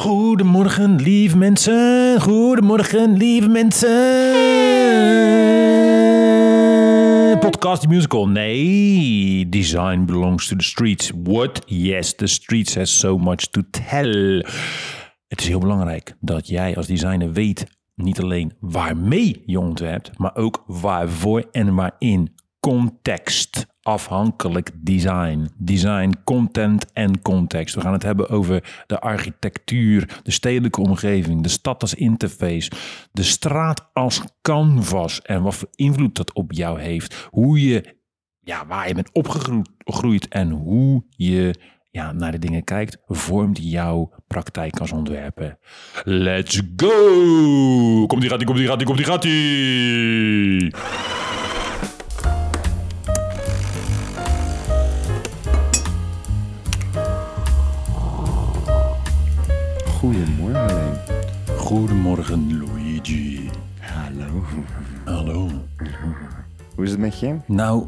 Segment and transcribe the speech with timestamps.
[0.00, 2.20] Goedemorgen, lieve mensen.
[2.20, 3.88] Goedemorgen, lieve mensen.
[7.40, 8.28] Podcast musical.
[8.28, 11.10] Nee, design belongs to the streets.
[11.22, 11.62] What?
[11.66, 14.44] Yes, the streets has so much to tell.
[15.28, 20.36] Het is heel belangrijk dat jij als designer weet niet alleen waarmee je ontwerpt, maar
[20.36, 22.34] ook waarvoor en waarin.
[22.60, 25.50] Context afhankelijk design.
[25.56, 27.74] Design, content en context.
[27.74, 32.70] We gaan het hebben over de architectuur, de stedelijke omgeving, de stad als interface,
[33.12, 37.28] de straat als canvas en wat voor invloed dat op jou heeft.
[37.30, 37.96] Hoe je,
[38.40, 41.54] ja, waar je bent opgegroeid en hoe je
[41.90, 45.58] ja, naar de dingen kijkt, vormt jouw praktijk als ontwerper.
[46.04, 48.06] Let's go!
[48.06, 51.25] Komt die gaat die, komt die gaat die, komt die gaat die!
[60.00, 60.98] Goedemorgen.
[61.56, 63.50] Goedemorgen, Luigi.
[63.80, 64.42] Hallo.
[65.04, 65.48] Hallo.
[66.74, 67.34] Hoe is het met je?
[67.46, 67.86] Nou,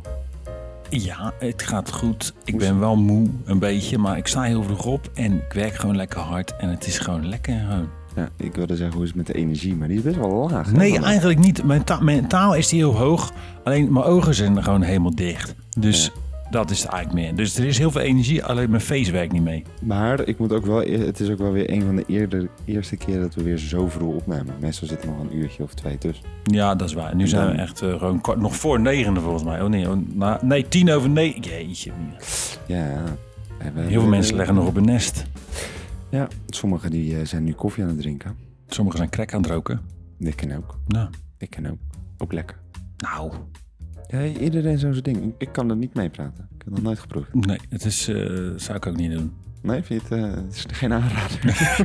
[0.91, 2.34] ja, het gaat goed.
[2.44, 5.74] Ik ben wel moe, een beetje, maar ik sta heel vroeg op en ik werk
[5.74, 7.55] gewoon lekker hard en het is gewoon lekker.
[7.69, 7.88] gewoon.
[8.16, 9.75] Ja, ik wilde zeggen, hoe is het met de energie?
[9.77, 10.66] Maar die is best wel laag.
[10.66, 11.64] hè, Nee, eigenlijk niet.
[11.64, 13.32] Mijn, ta- mijn taal is die heel hoog,
[13.64, 15.54] alleen mijn ogen zijn gewoon helemaal dicht.
[15.78, 16.12] Dus
[16.50, 17.36] dat is het eigenlijk meer.
[17.36, 19.62] Dus er is heel veel energie, alleen mijn face werkt niet mee.
[19.82, 22.96] Maar ik moet ook wel, het is ook wel weer een van de eerder, eerste
[22.96, 24.54] keren dat we weer zo vroeg opnemen.
[24.60, 26.24] Meestal zit er nog een uurtje of twee tussen.
[26.44, 27.14] Ja, dat is waar.
[27.14, 29.62] Nu En zijn dan- we echt eh, gewoon kwart- nog voor negende volgens mij.
[29.62, 31.41] Oh nee, oh, nou, nee tien over negen.
[31.41, 31.92] Jeetje.
[32.66, 33.02] Ja.
[33.74, 35.24] we Heel veel mensen leggen nog op een nest.
[36.10, 38.36] Ja, sommigen die eh, zijn nu koffie aan het drinken.
[38.69, 39.80] Sommigen zijn crack aan het roken.
[40.19, 40.78] Ik ken ook.
[40.86, 41.78] Nou, Ik ken ook.
[42.19, 42.56] Ook lekker.
[42.96, 43.32] nou
[44.08, 45.34] Ja, iedereen zo zijn ding.
[45.38, 46.48] Ik- kan er niet mee praten.
[46.58, 47.34] Ik heb nog nooit geproefd.
[47.34, 48.16] nee, het is, eh,
[48.56, 49.32] zou ik ook niet doen.
[49.62, 51.38] Nee, vind je het, eh, het is geen aanrader?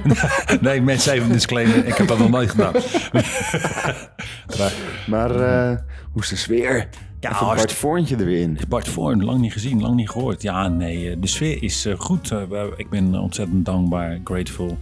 [0.62, 1.86] Nee, mensen even een disclaimer.
[1.86, 2.74] Ik heb dat nog nooit gedaan.
[5.08, 5.78] maar eh,
[6.12, 6.88] hoe is de sfeer?
[7.20, 8.58] Ja, Even Bart Voorntje er weer in.
[8.70, 10.42] Bart Voorn, lang niet gezien, lang niet gehoord.
[10.42, 12.32] Ja, nee, de sfeer is goed.
[12.76, 14.78] Ik ben ontzettend dankbaar, grateful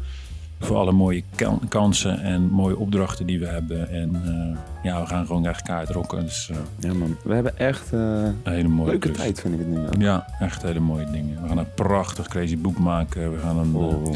[0.64, 3.90] voor alle mooie kan- kansen en mooie opdrachten die we hebben.
[3.90, 6.24] En eh, ja, we gaan gewoon echt kaart rocken.
[6.24, 9.18] Dus eh, Ja man, we hebben echt eh, een hele mooie leuke klus.
[9.18, 9.96] tijd vind ik het nu ook.
[9.98, 11.42] Ja, echt hele mooie dingen.
[11.42, 13.32] We gaan een prachtig crazy boek maken.
[13.34, 14.14] We gaan een, Oh.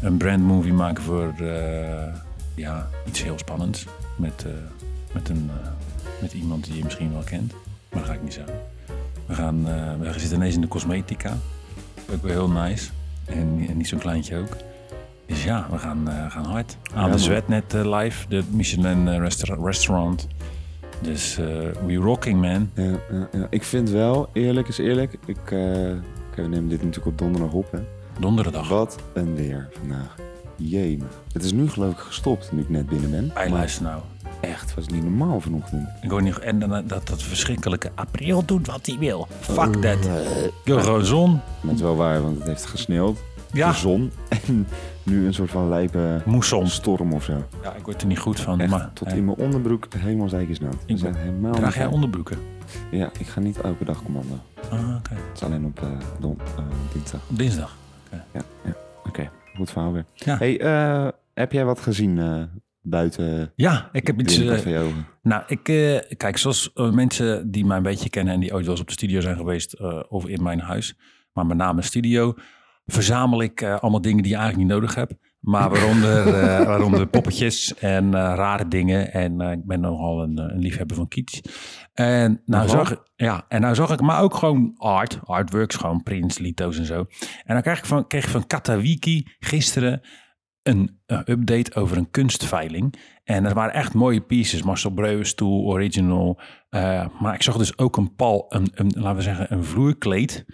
[0.00, 1.34] een brandmovie maken voor
[2.54, 3.86] ja, iets heel spannends.
[4.16, 4.46] Met,
[5.12, 5.50] met, een,
[6.20, 7.52] met iemand die je misschien wel kent.
[7.90, 8.54] Maar dat ga ik niet zeggen.
[9.26, 9.64] We, gaan,
[10.00, 11.36] we zitten ineens in de cosmetica.
[12.12, 12.90] Ook weer heel nice.
[13.24, 14.56] En, en niet zo'n kleintje ook.
[15.28, 16.76] Dus ja, we gaan, eh, gaan hard.
[16.94, 17.18] Aan Ja, de.
[17.18, 20.26] Zwet net eh, live, de Michelin eh, restaur- restaurant.
[21.02, 21.36] Dus
[21.86, 22.70] we rocking man.
[22.74, 22.98] Ja,
[23.32, 23.46] ja.
[23.50, 26.00] Ik vind wel, eerlijk is eerlijk, ik, oké,
[26.36, 27.78] we nemen dit natuurlijk op donderdag op hè.
[28.20, 28.68] Donderdag.
[28.68, 30.14] Wat een weer vandaag.
[30.56, 31.02] Jee.
[31.32, 33.30] Het is nu geloof ik gestopt nu ik net binnen ben.
[33.34, 34.00] Hey, Maar luister nou.
[34.40, 35.88] echt, was niet normaal vanochtend.
[36.02, 39.28] Ik hoor niet, en dat dat verschrikkelijke april doet wat hij wil.
[39.40, 40.08] Fuck that.
[40.64, 41.40] Wil gewoon zon.
[41.74, 43.18] Is wel waar, want het heeft gesneeuwd.
[43.52, 44.12] Ja, De zon.
[44.28, 44.66] En
[45.08, 46.66] nu een soort van lijpe moesson.
[46.66, 47.44] storm of zo.
[47.62, 48.60] Ja, ik word er niet goed van.
[48.60, 50.76] Echt, maar, tot in mijn onderbroek helemaal zeikensnat.
[50.86, 52.38] Ik Ik ben- helemaal draag jij onderbroeken?
[52.90, 54.38] Ja, ik ga niet elke dag commando.
[54.70, 55.14] Ah, oké.
[55.14, 55.88] Het is alleen op eh,
[56.20, 57.20] don, eh, dinsdag.
[57.28, 57.76] Dinsdag.
[58.10, 58.24] Ja,
[58.64, 58.74] ja.
[59.04, 60.04] Oké, goed verhaal weer.
[60.14, 60.36] Ja.
[60.36, 62.48] Hey, eh, heb jij wat gezien
[62.80, 64.42] buiten Ja, ik heb iets...
[64.42, 65.06] Ogen?
[65.22, 65.62] nou, ik...
[66.16, 68.34] kijk, zoals mensen die mij een beetje kennen...
[68.34, 69.80] en die ooit wel eens op de studio zijn geweest...
[70.08, 70.96] of in mijn huis,
[71.32, 72.34] maar met name studio...
[72.92, 75.14] verzamel ik eh, allemaal dingen die je eigenlijk niet nodig hebt.
[75.40, 79.12] Maar waaronder, eh, waaronder poppetjes en eh, rare dingen.
[79.12, 81.40] En ik ben nogal een, een liefhebber van kitsch.
[81.92, 86.02] En nou, zag ik, ja, en nou zag ik, maar ook gewoon art, artworks, gewoon
[86.02, 87.06] prints, lito's en zo.
[87.44, 90.00] En dan kreeg ik van, kreeg ik van Katawiki gisteren
[90.62, 92.94] een update over een kunstveiling.
[93.24, 94.62] En er waren echt mooie pieces.
[94.62, 96.40] Marcel Breuers stoel, original.
[97.20, 100.44] Maar ik zag dus ook een Paul, een, een, laten we zeggen, een vloerkleed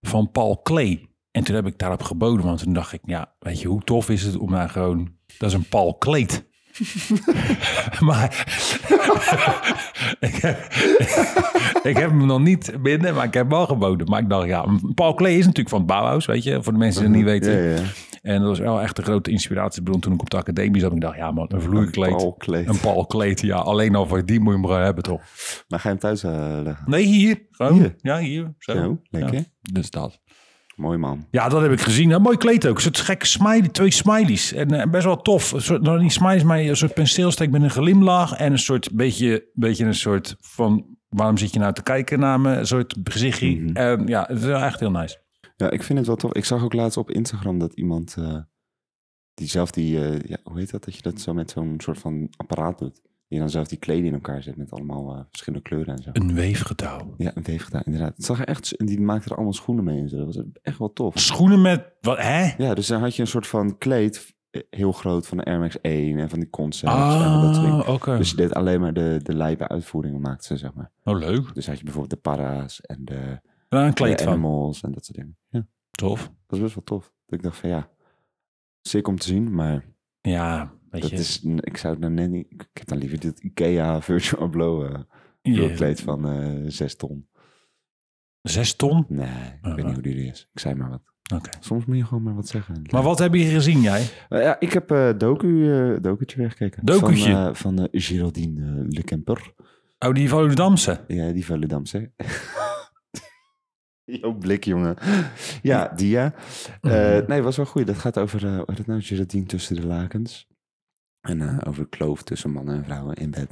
[0.00, 1.13] van Paul Klee.
[1.34, 4.10] En toen heb ik daarop geboden, want toen dacht ik, ja, weet je, hoe tof
[4.10, 6.46] is het om daar gewoon, dat is een Paul Kleed.
[8.00, 8.30] maar
[10.20, 10.58] ik, heb,
[11.90, 14.08] ik heb hem nog niet binnen, maar ik heb wel geboden.
[14.08, 16.78] Maar ik dacht, ja, Paul Klee is natuurlijk van het Bauhaus, weet je, voor de
[16.78, 17.62] mensen die het niet weten.
[17.62, 17.82] Ja, ja.
[18.22, 20.92] En dat was wel echt een grote inspiratiebron toen ik op de academie zat.
[20.92, 22.16] Ik dacht, ja man, een vloerkleed.
[22.16, 22.68] Paul Kleed.
[22.68, 23.56] Een Paul Kleed, ja.
[23.56, 25.20] Alleen al voor die moet je hem hebben, toch?
[25.68, 26.90] Maar ga je hem thuis eh, leggen?
[26.90, 27.46] Nee, hier.
[27.50, 27.72] Gewoon.
[27.72, 27.94] Hier?
[27.96, 28.54] Ja, hier.
[28.58, 28.72] Zo.
[28.72, 29.34] Zo, lekker.
[29.34, 30.20] Ja, dus dat.
[30.76, 31.26] Mooi man.
[31.30, 32.22] Ja, dat heb ik gezien.
[32.22, 32.76] Mooi kleed ook.
[32.76, 34.52] Een soort gekke smiley, twee smileys.
[34.52, 35.52] En eh, best wel tof.
[35.52, 38.32] Een soort, nou, niet smileys, maar een soort penseelsteek met een glimlach.
[38.36, 40.86] En een soort beetje, beetje een soort van...
[41.08, 42.56] Waarom zit je nou te kijken naar me?
[42.56, 43.70] Een soort gezichtje.
[43.72, 45.22] En ja, het is wel echt heel nice.
[45.56, 46.32] Ja, ik vind het wel tof.
[46.32, 48.14] Ik zag ook laatst op Instagram dat iemand...
[48.18, 48.36] eh,
[49.34, 50.84] die zelf die, eh, ja, hoe heet dat?
[50.84, 53.00] Dat je dat zo met zo'n soort van apparaat doet.
[53.34, 56.10] Die dan zelf die kleding in elkaar zet met allemaal eh, verschillende kleuren en zo.
[56.12, 57.14] Een weefgetouw.
[57.16, 58.16] Ja, een weef gedaan, inderdaad.
[58.16, 60.16] Het zag er echt, en die maakte er allemaal schoenen mee en zo.
[60.16, 61.18] Dat was echt wel tof.
[61.18, 62.54] Schoenen met, wat, hè?
[62.58, 65.58] Ja, dus dan had je een soort van kleed, eh, heel groot, van de Air
[65.58, 67.86] Max 1 en van die concepts en dat soort dingen.
[67.86, 68.18] Ah.
[68.18, 70.90] Dus je deed alleen maar de, de lijpe uitvoeringen, maakte ze, zeg maar.
[71.04, 71.54] Oh, leuk.
[71.54, 74.32] Dus had je bijvoorbeeld de para's en de, een kleed de van.
[74.32, 75.36] animals en dat soort dingen.
[75.48, 76.20] Ja, Tof.
[76.22, 77.12] dat was best wel tof.
[77.26, 77.88] Dat ik dacht van ja,
[78.82, 79.84] sick om te zien, maar
[80.20, 81.16] Ja, weet dat je.
[81.16, 85.04] is, ik zou het nou net niet, ik heb dan liever dit Ikea Virtual Blow
[85.42, 87.28] uh, van eh 6 ton.
[88.48, 89.04] Zes ton?
[89.08, 89.26] Nee,
[89.62, 90.48] ik weet niet hoe die is.
[90.52, 91.02] Ik zei maar wat.
[91.60, 92.82] Soms moet je gewoon maar wat zeggen.
[92.90, 94.06] Maar wat heb je gezien, jij?
[94.28, 96.84] Eh, ja, ik heb eh docu, eh docu'tje weer gekeken.
[96.84, 97.32] Docu'tje?
[97.32, 99.52] Van, van Geraldine Le Kemper.
[99.98, 101.04] Oh, die Volendamse.
[101.08, 102.10] Ja, die Volendamse.
[104.04, 104.96] Jouw blik, jongen.
[105.62, 106.34] Ja, die ja.
[107.26, 107.86] Nee, was wel goed.
[107.86, 110.48] Dat gaat over, uh, heet het nou, Geraldine tussen de lakens.
[111.24, 113.48] En eh, over de kloof tussen mannen en vrouwen in bed.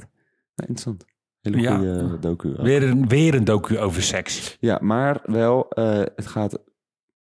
[0.55, 1.05] Nou, interessant.
[1.41, 1.75] Hele Ja.
[1.75, 2.53] goede eh, docu.
[2.57, 4.57] Weer een, weer een docu over seks.
[4.59, 6.63] Ja, maar wel, eh, het gaat,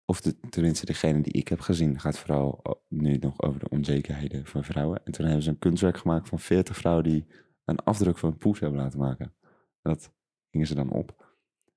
[0.06, 4.45] of de, tenminste degene die ik heb gezien, gaat vooral nu nog over de onzekerheden
[4.45, 5.01] van vrouwen.
[5.06, 7.25] En toen hebben ze een kunstwerk gemaakt van 40 vrouwen die
[7.66, 9.25] een afdruk van een poes hebben laten maken.
[9.81, 10.12] En dat
[10.51, 11.23] gingen ze dan op.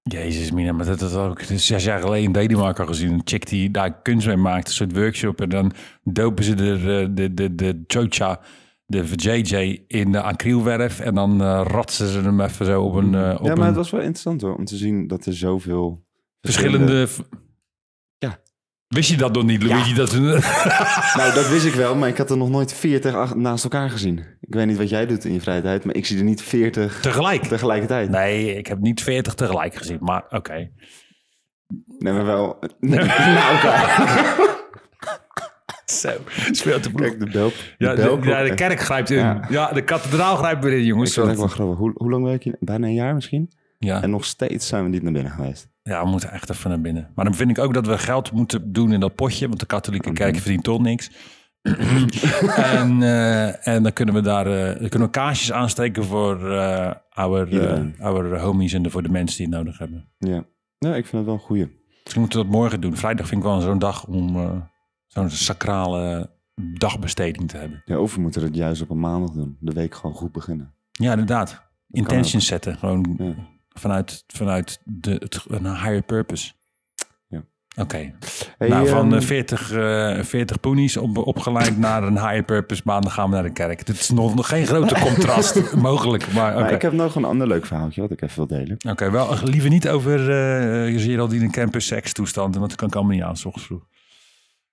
[0.09, 3.13] Jezus, Mina, maar dat, dat had ik zes jaar geleden in Denemarken gezien.
[3.13, 5.41] Een chick die daar kunst mee maakt, een soort workshop.
[5.41, 5.73] En dan
[6.03, 8.41] dopen ze de, de, de, de, de chocha,
[8.87, 11.01] de JJ, in de acrylverf.
[11.01, 13.15] En dan eh ratsen ze hem even zo op een...
[13.15, 15.35] eh, op ja, maar een het was wel interessant hoor, om te zien dat er
[15.35, 16.05] zoveel
[16.41, 17.09] verschillende...
[18.19, 18.39] Ja.
[18.89, 19.95] Wist je dat nog niet, Luigi?
[19.95, 20.13] Dat
[21.17, 23.91] Nou, dat wist ik wel, maar ik had er nog nooit 40 ach- naast elkaar
[23.91, 24.19] gezien.
[24.41, 26.43] Ik weet niet wat jij doet in je vrije tijd, maar ik zie er niet
[26.43, 27.43] 40 tegelijk.
[27.45, 28.11] tegelijkertijd.
[28.11, 30.71] Nee, ik heb niet 40 tegelijk gezien, maar oké.
[31.99, 32.99] Nee, maar wel na
[33.53, 34.15] elkaar.
[35.85, 36.11] Zo,
[36.51, 37.07] speelt de broek.
[37.09, 37.53] Kijk, de bel.
[37.79, 39.17] Ja, de, de, ja, de kerk grijpt in.
[39.19, 39.47] Ja.
[39.49, 39.73] Ja.
[39.73, 41.13] de kathedraal grijpt weer in, Ik jongens.
[41.13, 41.79] vind het echt wel grappig.
[41.79, 42.57] Hoe, hoe lang werk je?
[42.61, 43.51] Bijna een jaar misschien?
[43.79, 44.03] Ja.
[44.03, 45.69] En nog steeds zijn we niet naar binnen geweest.
[45.83, 47.11] ja, we moeten echt even naar binnen.
[47.15, 49.67] Maar dan vind ik ook dat we geld moeten doen in dat potje, want de
[49.67, 51.11] katholieke kerk verdient toch niks.
[52.57, 56.91] en, eh, en dan kunnen we daar eh, dan kunnen we kaarsjes aansteken voor eh
[57.11, 57.49] our,
[58.01, 60.09] our homies en de- voor de mensen die het nodig hebben.
[60.19, 60.45] Ja.
[60.79, 61.67] Ja, ik vind het wel een goeie.
[62.03, 62.97] Misschien moeten we dat morgen doen.
[62.97, 64.37] Vrijdag vind ik wel zo'n dag om
[65.07, 66.31] zo'n sacrale
[66.75, 67.83] dagbesteding te hebben.
[67.85, 69.57] Ja, of we moeten het juist op een maandag doen.
[69.61, 70.75] De week gewoon goed beginnen.
[70.93, 71.63] Ja, inderdaad.
[71.91, 72.77] Intentions zetten.
[72.77, 73.35] Gewoon Ja.
[73.79, 76.53] Vanuit, vanuit de, het, een higher purpose.
[77.29, 77.45] Ja.
[77.77, 78.13] Oké.
[78.59, 83.03] Hey, nou, van eh, 40, eh 40 poenies op, opgeleid naar een higher purpose baan.
[83.03, 83.87] Dan gaan we naar de kerk.
[83.87, 86.33] Dit is nog, nog geen grote contrast mogelijk.
[86.33, 88.77] Maar maar ik heb nog een ander leuk verhaaltje wat ik even wil delen.
[88.89, 92.59] Oké, wel eh, liever niet over uh, Geraldine Campus seks toestanden.
[92.59, 93.83] Want dat kan ik allemaal niet aan, 's ochtends vroeg.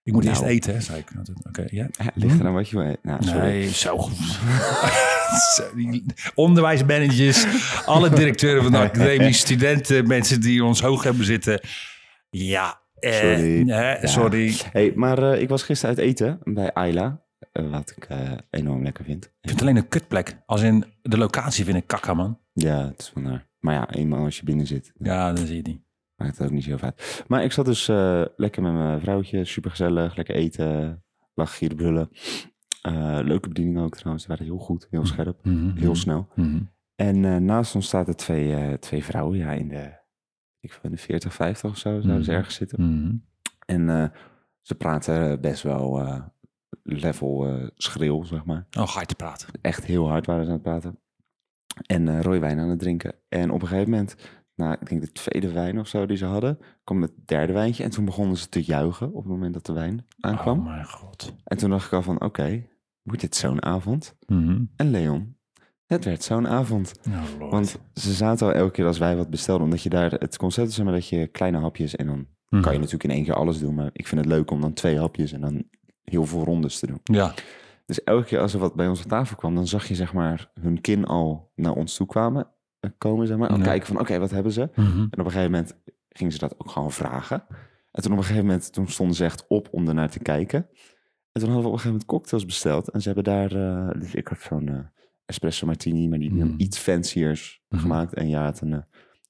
[0.04, 0.36] Ik moet Nou.
[0.36, 1.12] eerst eten, hè, zei ik.
[1.48, 1.88] Oké, ja.
[1.92, 3.00] Ja, ligt er aan wat je wil eten.
[3.04, 3.40] Nou, sorry.
[3.42, 4.10] Nee, zo
[5.76, 6.06] die
[6.36, 7.46] Onderwijsmanagers,
[7.86, 11.60] alle directeuren van de academie, studenten, mensen die ons hoog hebben zitten.
[12.30, 13.66] Ja, eh, Sorry.
[13.68, 14.08] hè, Ja.
[14.08, 14.54] sorry.
[14.72, 17.22] Hey, maar eh, ik was gisteren uit eten bij Ayla.
[17.52, 19.26] eh, wat ik eh, enorm lekker vind.
[19.26, 20.38] Ik vind het alleen een kutplek.
[20.46, 22.40] Als in de locatie vind ik kakka, man.
[22.54, 23.48] Ja, het is van naar.
[23.60, 25.82] Maar ja, eenmaal als je binnen zit, Ja, dan zie je niet.
[26.16, 27.24] Maakt het ook niet zo uit.
[27.28, 31.78] Maar ik zat dus eh, lekker met mijn vrouwtje, super gezellig, lekker eten, lag gieren
[31.78, 32.10] brullen.
[32.82, 35.40] Eh, leuke bediening ook trouwens, ze waren heel goed, heel scherp,
[35.76, 36.28] heel snel.
[36.36, 36.62] Mhm.
[36.96, 39.92] En eh, naast ons zaten twee, twee vrouwen, ja, in de,
[40.60, 42.40] ik in de 40, 50 of zo, zouden ze Mhm.
[42.40, 43.26] ergens zitten.
[43.66, 44.12] En
[44.62, 46.02] ze praten best wel
[46.84, 48.68] level schril, zeg maar.
[48.80, 49.48] Oh, je te praten.
[49.62, 51.00] Echt heel hard waren ze aan het praten.
[51.86, 53.16] En eh rode wijn aan het drinken.
[53.30, 54.16] En op een gegeven moment,
[54.56, 57.84] nou, ik denk de tweede wijn of zo die ze hadden, kwam het derde wijntje.
[57.84, 60.60] En toen begonnen ze te juichen op het moment dat de wijn aankwam.
[60.60, 61.34] Oh mijn god.
[61.44, 62.64] En toen dacht ik al van, oké,
[63.02, 64.16] wordt dit zo'n avond?
[64.28, 64.64] Mhm.
[64.76, 65.36] En Leon,
[65.86, 66.94] het werd zo'n avond.
[67.08, 67.50] Oh.
[67.50, 70.70] Want ze zaten al elke keer als wij wat bestelden, omdat je daar, het concept
[70.70, 72.62] is maar dat je kleine hapjes en dan Mhm.
[72.62, 73.74] kan je natuurlijk in één keer alles doen.
[73.76, 75.64] Maar ik vind het leuk om dan twee hapjes en dan
[76.04, 77.00] heel veel rondes te doen.
[77.04, 77.34] Ja.
[77.86, 80.14] Dus elke keer als er wat bij ons op tafel kwam, dan zag je zeg
[80.14, 82.48] maar hun kin al naar ons toe kwamen,
[82.98, 83.50] komen, zeg maar.
[83.50, 83.64] Al Ja.
[83.64, 84.70] kijken van, oké, wat hebben ze?
[84.76, 85.00] Mhm.
[85.00, 85.76] En op een gegeven moment
[86.10, 87.46] gingen ze dat ook gewoon vragen.
[87.92, 90.68] En toen op een gegeven moment, toen stonden ze echt op om ernaar te kijken.
[91.32, 92.90] En toen hadden we op een gegeven moment cocktails besteld.
[92.92, 94.80] En ze hebben daar, eh, dus ik had zo'n eh,
[95.26, 96.54] espresso martini, maar die Mm.
[96.58, 97.82] iets fanciers Mhm.
[97.82, 98.14] gemaakt.
[98.14, 98.80] En ja, het een eh,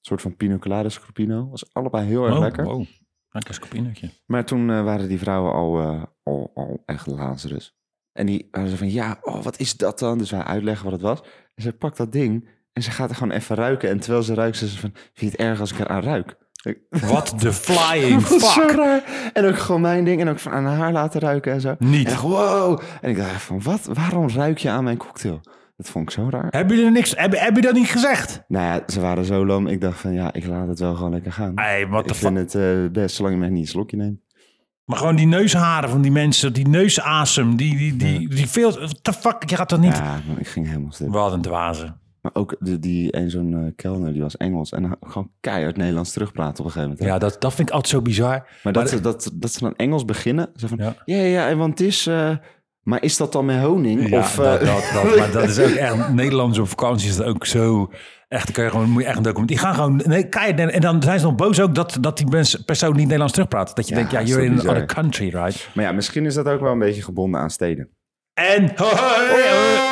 [0.01, 1.49] soort van pina colada scrupino.
[1.49, 2.63] Was allebei heel erg Oh, lekker.
[2.65, 2.85] wow.
[3.29, 4.09] Lekker scopinotje.
[4.25, 7.75] Maar toen eh, waren die vrouwen al, eh, al, al echt Lazarus.
[8.11, 10.17] En die waren zo van, ja, oh, wat is dat dan?
[10.17, 11.21] Dus wij uitleggen wat het was.
[11.55, 13.89] En ze pakt dat ding en ze gaat er gewoon even ruiken.
[13.89, 16.35] En terwijl ze ruikt, ze van, vind je het erg als ik eraan ruik?
[16.63, 16.79] Ik-
[17.11, 18.71] What the flying fuck?
[18.71, 19.03] raar.
[19.33, 20.21] En ook gewoon mijn ding.
[20.21, 21.67] En ook van aan haar laten ruiken en zo.
[21.67, 22.09] En ik Niet.
[22.09, 22.81] dacht, wow.
[23.01, 23.89] En ik dacht van, wat?
[23.93, 25.41] Waarom ruik je aan mijn cocktail?
[25.77, 26.47] Dat vond ik zo raar.
[26.49, 27.13] Hebben jullie niks?
[27.17, 28.43] Heb, heb je dat niet gezegd?
[28.47, 29.67] Nou ja, ze waren zo lam.
[29.67, 31.51] Ik dacht van, ja, ik laat het wel gewoon lekker gaan.
[31.55, 34.19] Hey, what the ik vind het eh, best, zolang je maar niet een slokje neemt.
[34.85, 38.71] Maar gewoon die neusharen van die mensen, die neusasem, die, die, die, die veel...
[38.71, 39.49] What the fuck?
[39.49, 39.97] Je gaat dat niet...
[39.97, 41.09] Ja, ik ging helemaal stil.
[41.09, 41.95] Wat een dwaze.
[42.23, 44.71] Maar ook de, die een zo'n eh, kelner, die was Engels.
[44.71, 46.99] En gewoon keihard Nederlands terugpraten op een gegeven moment.
[46.99, 47.05] hè.
[47.13, 48.47] Ja, dat, dat vind ik altijd zo bizar.
[48.63, 50.49] Maar dat, ze, dat, dat ze dan Engels beginnen.
[50.55, 50.95] Van, Ja.
[51.05, 52.07] ja, ja, want het is...
[52.07, 52.29] eh,
[52.83, 54.09] maar is dat dan met honing?
[54.09, 56.13] Ja, of, dat, eh, dat, dat, maar dat is ook echt...
[56.13, 57.91] Nederlanders op vakantie is dat ook zo...
[58.27, 59.47] Echt, kan je gewoon, moet je echt een document...
[59.49, 60.01] Die gaan gewoon...
[60.05, 63.01] Nee, kijk, en dan zijn ze nog boos ook dat, dat die mens, persoon niet
[63.03, 63.75] Nederlands terugpraat.
[63.75, 64.69] Dat je Ja, denkt, ja, you're in bizar.
[64.69, 65.69] another country, right?
[65.73, 67.89] Maar ja, misschien is dat ook wel een beetje gebonden aan steden.
[68.33, 68.71] En...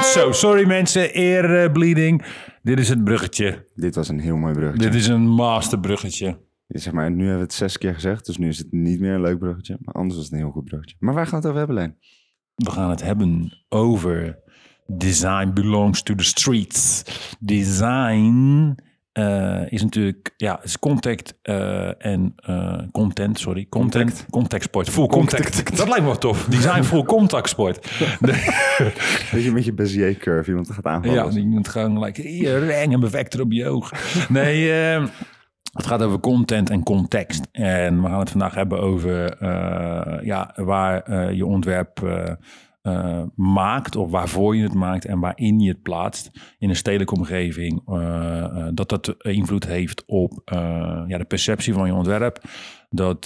[0.03, 2.25] Zo, sorry mensen, eerbleeding.
[2.62, 3.67] Dit is het bruggetje.
[3.75, 4.89] Dit was een heel mooi bruggetje.
[4.89, 6.38] Dit is een masterbruggetje.
[6.67, 9.13] Zeg maar, nu hebben we het zes keer gezegd, dus nu is het niet meer
[9.13, 9.77] een leuk bruggetje.
[9.81, 10.95] Maar anders was het een heel goed bruggetje.
[11.00, 11.98] Maar waar gaan we het over hebben, Leen?
[12.55, 14.39] We gaan het hebben over
[14.88, 17.03] design belongs to the streets.
[17.39, 18.75] Design
[19.12, 24.30] eh, is natuurlijk, ja, is contact eh, en eh, content, sorry, content, Contact.
[24.30, 25.68] contact sport, full contact.
[25.77, 26.46] Dat lijkt me wel tof.
[26.46, 28.00] Design full contact sport.
[29.32, 31.34] Weet je, met je Bezier curve, iemand gaat aanvallen.
[31.34, 33.91] ja, moet gewoon like, hier, reng en bevector op je oog.
[34.30, 35.06] Nee, eh,
[35.74, 37.48] het gaat over content en context.
[37.51, 39.38] En we gaan het vandaag hebben over
[40.25, 42.00] ja, waar je ontwerp
[42.81, 47.15] eh, maakt of waarvoor je het maakt en waarin je het plaatst in een stedelijke
[47.15, 47.81] omgeving.
[47.85, 50.41] eh, eh, dat dat invloed heeft op
[51.07, 52.43] ja, de perceptie van je ontwerp.
[52.89, 53.25] Dat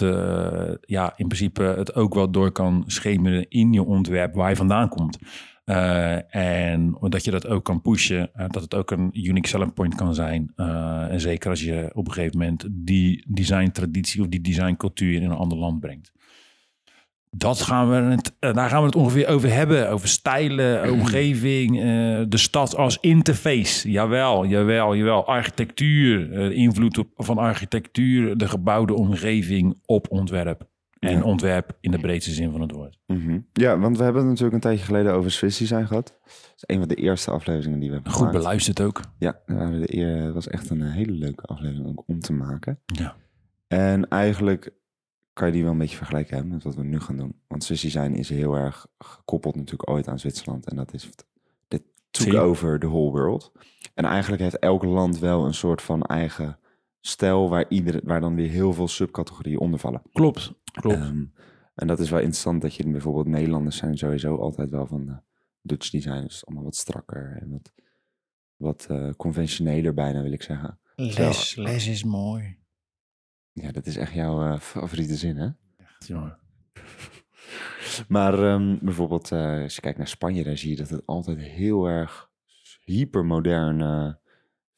[0.82, 4.90] ja, in principe het ook wel door kan schemeren in je ontwerp waar je vandaan
[4.90, 5.18] komt.
[6.30, 10.14] En dat je dat ook kan pushen, dat het ook een unique selling point kan
[10.14, 10.52] zijn.
[11.10, 15.38] En zeker als je op een gegeven moment die designtraditie of die designcultuur in een
[15.38, 16.14] ander land brengt.
[17.32, 19.90] Dat gaan we het, eh, daar gaan we het ongeveer over hebben.
[19.90, 21.84] Over stijlen, omgeving, eh,
[22.30, 23.92] de stad als interface.
[23.92, 25.26] Jawel, jawel, jawel.
[25.28, 30.68] Architectuur, eh, invloed op, van architectuur, de gebouwde omgeving op ontwerp.
[31.00, 31.24] En Ja.
[31.24, 32.98] ontwerp in de breedste zin van het woord.
[33.08, 33.40] Mhm.
[33.54, 36.14] ja, want we hebben het natuurlijk een tijdje geleden over Swiss Design gehad.
[36.24, 38.38] Dat is een van de eerste afleveringen die we hebben Goed gemaakt.
[38.44, 39.02] beluisterd ook.
[39.20, 42.80] Ja, het was echt een hele leuke aflevering om te maken.
[42.86, 43.16] Ja.
[43.68, 44.72] En eigenlijk
[45.36, 47.42] kan je die wel een beetje vergelijken hè, met wat we nu gaan doen.
[47.48, 50.70] Want Swiss Design is heel erg gekoppeld natuurlijk ooit aan Zwitserland.
[50.70, 51.10] En dat is,
[51.68, 53.52] dit took over the whole world.
[53.94, 56.60] En eigenlijk heeft elk land wel een soort van eigen
[57.02, 60.02] stijl waar, iedere, waar dan weer heel veel subcategorieën onder vallen.
[60.12, 60.98] Klopt, klopt.
[60.98, 61.26] Ehm,
[61.76, 65.16] en dat is wel interessant dat je bijvoorbeeld Nederlanders zijn sowieso altijd wel van eh,
[65.62, 66.22] Dutch design.
[66.22, 67.74] Dus allemaal wat strakker en wat,
[68.56, 70.80] wat eh, conventioneler bijna wil ik zeggen.
[70.96, 72.64] les, les is mooi.
[73.62, 75.50] Ja, dat is echt jouw eh, favoriete zin hè?
[75.78, 76.38] Echt, jongen.
[78.08, 81.38] Maar ehm, bijvoorbeeld eh, als je kijkt naar Spanje, dan zie je dat het altijd
[81.40, 82.30] heel erg
[82.84, 84.14] hypermodern, eh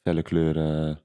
[0.02, 1.00] felle kleuren,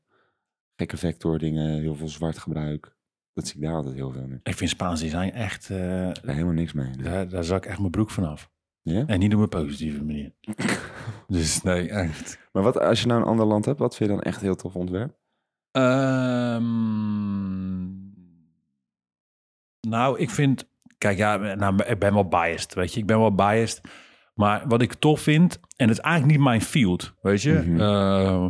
[0.76, 2.96] gekke vectordingen, heel veel zwart gebruik.
[3.34, 4.40] Dat zie ik daar altijd heel veel nu.
[4.44, 5.70] Ik vind Spaans design echt...
[5.70, 6.92] eh, Daar helemaal niks mee.
[6.98, 8.52] daar, daar zak ik echt mijn broek vanaf.
[8.82, 9.06] Ja?
[9.06, 10.34] En niet op een positieve manier.
[11.28, 12.40] dus nee, echt.
[12.52, 14.56] Maar wat, als je nou een ander land hebt, wat vind je dan echt heel
[14.56, 15.18] tof ontwerp?
[15.72, 17.53] Ehm,
[19.88, 20.72] nou, ik vind...
[20.98, 23.00] Kijk, ja, nou, ik ben wel biased, weet je.
[23.00, 23.82] Ik ben wel biased.
[24.36, 25.60] Maar wat ik tof vind...
[25.76, 27.64] En het is eigenlijk niet mijn field, weet je.
[27.66, 27.82] Mhm.
[27.82, 28.46] Eh,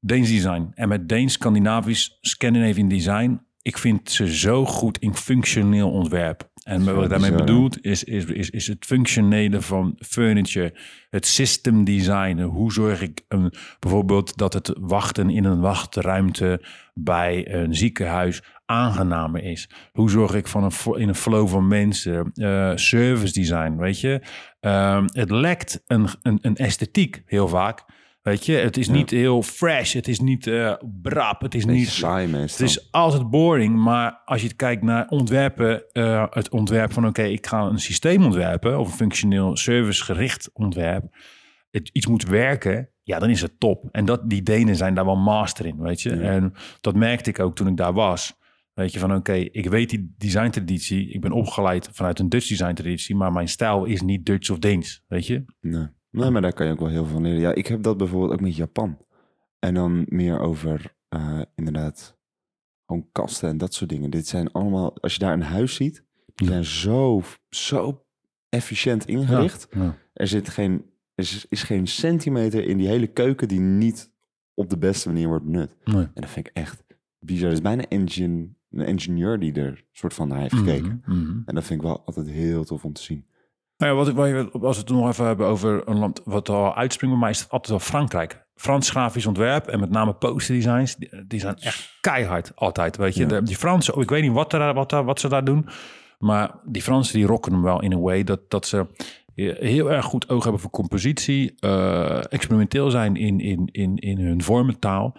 [0.00, 0.70] Deens design.
[0.74, 3.42] En met Deens, Scandinavisch, Scandinavian design...
[3.62, 6.50] Ik vind ze zo goed in functioneel ontwerp.
[6.64, 10.74] En wat ik daarmee bedoel is, is, is, is het functionele van furniture,
[11.10, 12.46] het system designen.
[12.46, 16.64] Hoe zorg ik een, bijvoorbeeld dat het wachten in een wachtruimte
[16.94, 19.68] bij een ziekenhuis aangenamer is?
[19.92, 22.30] Hoe zorg ik van een, in een flow van mensen?
[22.34, 24.20] Eh, service design, weet je?
[24.60, 27.84] Ehm, het lekt een, een, een esthetiek heel vaak.
[28.22, 28.92] Weet je, het is Ja.
[28.92, 32.66] niet heel fresh, het is niet eh brap, het is Beetje niet saai meestal.
[32.66, 37.22] het is altijd boring, maar als je kijkt naar ontwerpen, eh, het ontwerp van oké,
[37.22, 41.04] ik ga een systeem ontwerpen of een functioneel servicegericht ontwerp,
[41.70, 43.88] het, iets moet werken, ja, dan is het top.
[43.90, 46.16] En dat, die Denen zijn daar wel master in, weet je.
[46.16, 46.20] Ja.
[46.22, 48.38] En dat merkte ik ook toen ik daar was.
[48.74, 53.16] Weet je, van oké, ik weet die designtraditie, ik ben opgeleid vanuit een Dutch designtraditie,
[53.16, 55.44] maar mijn stijl is niet Dutch of Deens, weet je.
[55.60, 55.86] Nee.
[56.10, 57.40] nee, maar daar kan je ook wel heel veel van leren.
[57.40, 58.98] Ja, ik heb dat bijvoorbeeld ook met Japan.
[59.58, 62.18] En dan meer over eh, inderdaad
[62.86, 64.10] gewoon kasten en dat soort dingen.
[64.10, 66.04] Dit zijn allemaal, als je daar een huis ziet,
[66.34, 66.52] die Ja.
[66.52, 68.04] zijn zo, zo
[68.48, 69.68] efficiënt ingericht.
[69.70, 69.96] Ja.
[70.12, 70.72] Er zit geen,
[71.14, 74.12] er is, is geen centimeter in die hele keuken die niet
[74.54, 75.76] op de beste manier wordt benut.
[75.84, 75.96] Nee.
[75.96, 76.84] En dat vind ik echt
[77.18, 77.44] bizar.
[77.48, 81.02] Het is bijna engine, een ingenieur die er soort van naar heeft gekeken.
[81.06, 81.38] Mhm, mhm.
[81.46, 83.26] En dat vind ik wel altijd heel tof om te zien.
[83.76, 84.14] Nou ja, wat, ik-
[84.52, 87.32] wat, als we het nog even hebben over een land wat al uitspringt bij mij,
[87.34, 88.46] is het altijd wel Frankrijk.
[88.54, 92.96] Frans grafisch ontwerp en met name posterdesigns, die, die zijn echt keihard altijd.
[92.96, 93.28] Weet je, Ja.
[93.28, 95.66] de, die Fransen, oh, ik weet niet wat, er, wat, daar- wat ze daar doen,
[96.18, 98.86] maar die Fransen die rocken hem wel in een way dat, dat ze
[99.34, 104.42] heel erg goed oog hebben voor compositie, eh, experimenteel zijn in, in, in, in hun
[104.42, 105.16] vormentaal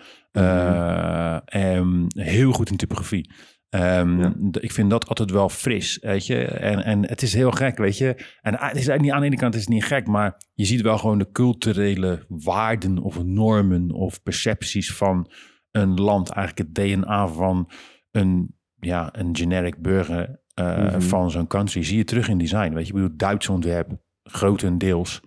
[1.46, 3.32] en heel goed in typografie.
[3.70, 4.34] Ehm, Ja.
[4.51, 6.44] Ik vind dat altijd wel fris, weet je.
[6.46, 8.08] En, en het is heel gek, weet je.
[8.42, 10.65] En het is eigenlijk niet aan de ene kant is het niet gek, maar je
[10.65, 15.32] ziet wel gewoon de culturele waarden of normen of percepties van
[15.72, 16.30] een land.
[16.30, 17.70] Eigenlijk het DNA van
[18.12, 21.01] een, ja, een generic burger eh, Mhm.
[21.01, 21.84] van zo'n country.
[21.84, 22.94] Zie je terug in design, weet je.
[22.94, 23.92] Ik bedoel, Duits ontwerp,
[24.24, 25.22] grotendeels,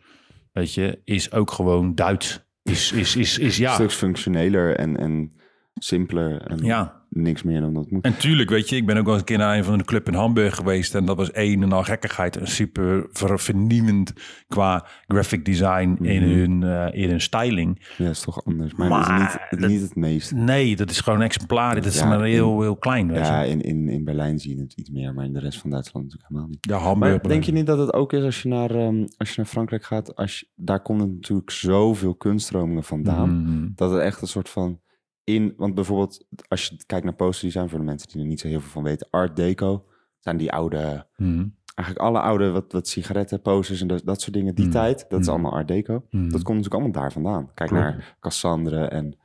[0.53, 2.47] weet je, is ook gewoon Duits.
[2.69, 3.75] Is, is, is, is ja.
[3.75, 5.33] Stuks functioneler en, en
[5.81, 8.05] simpeler en Ja, niks meer dan dat moet.
[8.05, 9.85] En tuurlijk, weet je, ik ben ook wel eens een keer naar een van de
[9.85, 10.95] club in Hamburg geweest.
[10.95, 12.37] En dat was een en al gekkigheid.
[12.37, 14.13] En super ver- vernieuwend
[14.49, 16.39] qua graphic design in, Mhm.
[16.39, 17.87] hun, eh, in hun styling.
[17.97, 18.75] Ja, is toch anders.
[18.75, 20.33] Maar, Maar dat is niet, dat- niet het meest.
[20.35, 21.75] Nee, dat is gewoon een exemplaar.
[21.75, 23.51] Dat is Ja, maar heel, heel klein, weet Ja, je.
[23.51, 26.05] in, in, in Berlijn zie je het iets meer, maar in de rest van Duitsland
[26.05, 26.67] natuurlijk helemaal niet.
[26.71, 27.13] Ja, Hamburg.
[27.23, 29.47] Maar denk je niet dat het ook is als je naar, ehm, als je naar
[29.47, 30.17] Frankrijk gaat?
[30.17, 33.43] Als je, daar komt natuurlijk zoveel kunststromingen vandaan.
[33.43, 33.69] Mhm.
[33.75, 34.81] Dat het echt een soort van
[35.29, 35.55] in...
[35.57, 37.69] Want bijvoorbeeld, als je kijkt naar posterdesign...
[37.69, 39.07] voor de mensen die er niet zo heel veel van weten...
[39.11, 39.85] Art Deco
[40.19, 41.07] zijn die oude...
[41.17, 41.47] Mhm.
[41.75, 44.55] Eigenlijk alle oude wat, wat sigaretten, posters en dat, dat soort dingen.
[44.55, 44.71] Die Mm.
[44.71, 45.33] tijd, dat is Mm.
[45.33, 46.05] allemaal Art Deco.
[46.11, 46.23] Mhm.
[46.23, 47.51] Dat komt natuurlijk allemaal daar vandaan.
[47.55, 47.85] Kijk Klopt.
[47.85, 49.17] naar Cassandre en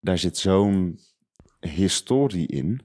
[0.00, 0.98] daar zit zo'n
[1.60, 2.80] historie in,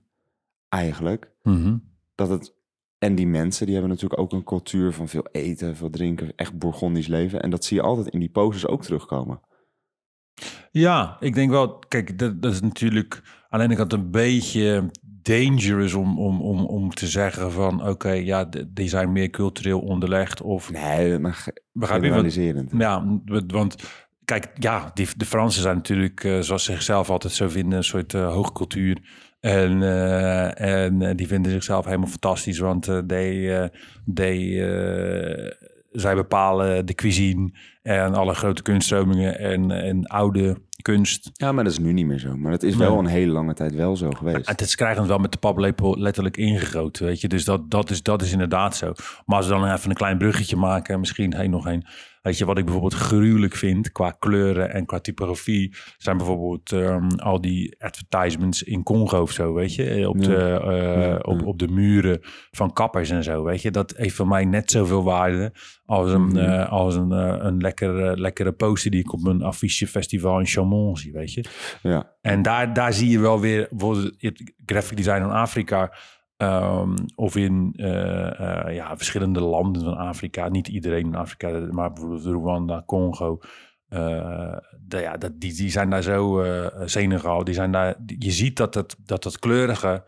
[0.69, 1.77] eigenlijk, Mhm.
[2.15, 2.55] dat het...
[2.97, 6.57] En die mensen, die hebben natuurlijk ook een cultuur van veel eten, veel drinken, echt
[6.57, 7.41] Bourgondisch leven.
[7.41, 9.39] En dat zie je altijd in die posters ook terugkomen.
[10.71, 14.89] Ja, ik denk wel, kijk, dat, dat is natuurlijk aan de ene kant een beetje
[15.21, 20.41] dangerous om, om, om, om te zeggen van oké, ja, die zijn meer cultureel onderlegd
[20.41, 22.71] of Nee, maar begrijp je generaliserend.
[22.77, 23.75] Ja, w- want
[24.25, 27.83] kijk, ja, die, de Fransen zijn natuurlijk, eh, zoals ze zichzelf altijd zo vinden, een
[27.83, 29.25] soort eh, hoogcultuur.
[29.39, 33.69] En, eh, en die vinden zichzelf helemaal fantastisch, want they,
[34.13, 34.39] they,
[35.91, 37.51] zij bepalen de cuisine
[37.87, 41.29] en alle grote kunststromingen en, en oude kunst.
[41.33, 42.35] Ja, maar dat is nu niet meer zo.
[42.37, 44.49] Maar dat is wel een hele lange tijd wel zo geweest.
[44.49, 47.27] Het is krijgen het wel met de paplepel letterlijk ingegoten, weet je.
[47.27, 48.93] Dus dat, dat, is, dat is inderdaad zo.
[49.25, 51.85] Maar als we dan even een klein bruggetje maken, misschien heen nog een.
[52.21, 57.07] Weet je, wat ik bijvoorbeeld gruwelijk vind qua kleuren en qua typografie, zijn bijvoorbeeld ehm,
[57.09, 59.89] al die advertisements in Congo of zo, weet je.
[59.89, 61.45] eh, Op, de, eh, Ja, op, ja.
[61.45, 62.19] op de muren
[62.51, 63.71] van kappers en zo, weet je.
[63.71, 65.53] Dat heeft voor mij net zoveel waarde
[65.85, 66.37] als een, Mhm.
[66.37, 67.11] eh, als een,
[67.45, 71.45] een lekkere, lekkere poster die ik op een affichefestival in Chaumont zie, weet je.
[71.81, 75.93] Ja, En daar, daar zie je wel weer bijvoorbeeld het graphic design in Afrika.
[76.37, 80.49] ehm, of in eh, eh, ja, verschillende landen van Afrika.
[80.49, 83.39] Niet iedereen in Afrika, maar bijvoorbeeld Rwanda, Congo.
[83.89, 86.43] de- ja, dat, die, die zijn daar zo,
[86.85, 90.03] Senegal, die zijn daar, die- je ziet dat het, dat het kleurige,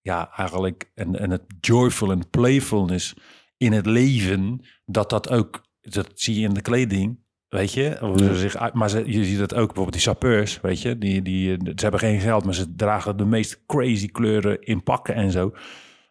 [0.00, 3.16] ja, eigenlijk, en, en het joyful en playfulness
[3.56, 7.21] in het leven, dat dat ook, dat zie je in de kleding,
[7.52, 10.98] weet je, ze zich maar ze, je ziet het ook bijvoorbeeld die sapeurs, weet je,
[10.98, 15.14] die, die, ze hebben geen geld, maar ze dragen de meest crazy kleuren in pakken
[15.14, 15.52] en zo.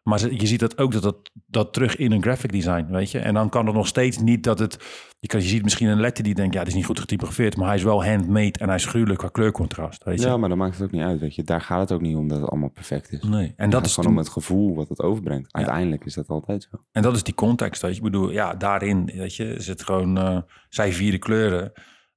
[0.04, 3.20] Maar je ziet dat ook dat, dat dat terug in een graphic design, weet je.
[3.20, 4.78] En dan kan het nog steeds niet dat het...
[5.20, 7.58] Je, kan, je ziet misschien een letter die denkt, ja, dit is niet goed getypografeerd,
[7.58, 10.26] maar hij is wel handmade en hij is gruwelijk qua kleurcontrast, weet je.
[10.28, 11.44] ja, maar dan maakt het ook niet uit, weet je.
[11.44, 13.22] Daar gaat het ook niet om dat het allemaal perfect is.
[13.24, 15.54] Nee, en dat, is gewoon om het gevoel wat het overbrengt.
[15.54, 16.84] Uiteindelijk is dat altijd zo.
[16.92, 17.98] En dat is die context, weet je.
[17.98, 20.18] Ik bedoel, ja, daarin, weet je, het gewoon...
[20.18, 20.38] eh,
[20.70, 21.72] zij vieren kleuren.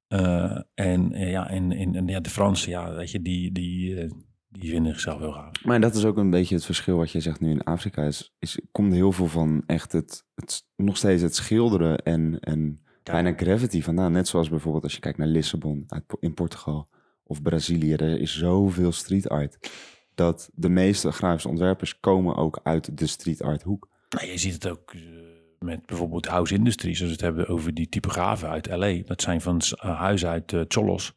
[0.09, 4.11] eh, en ja, en, en, en ja, de Fransen, ja, weet je, die, die, eh,
[4.61, 5.65] die vinden zichzelf heel gaaf.
[5.65, 8.03] Maar dat is ook een beetje het verschil wat je zegt nu in Afrika.
[8.05, 12.81] Is, is komt heel veel van echt het, het nog steeds het schilderen en, en
[13.05, 13.13] Ja.
[13.13, 14.13] bijna gravity vandaan.
[14.13, 16.89] Net zoals bijvoorbeeld als je kijkt naar Lissabon uit, in Portugal
[17.25, 17.93] of Brazilië.
[17.93, 19.71] Er is zoveel street art.
[20.15, 23.89] Dat de meeste grafische ontwerpers komen ook uit de street art hoek.
[24.09, 25.01] Nou, je ziet het ook eh,
[25.59, 28.93] met bijvoorbeeld House Industries, als we het hebben over die typografen uit LA.
[29.05, 31.13] Dat zijn van uh, huizen uit uh, Cholos,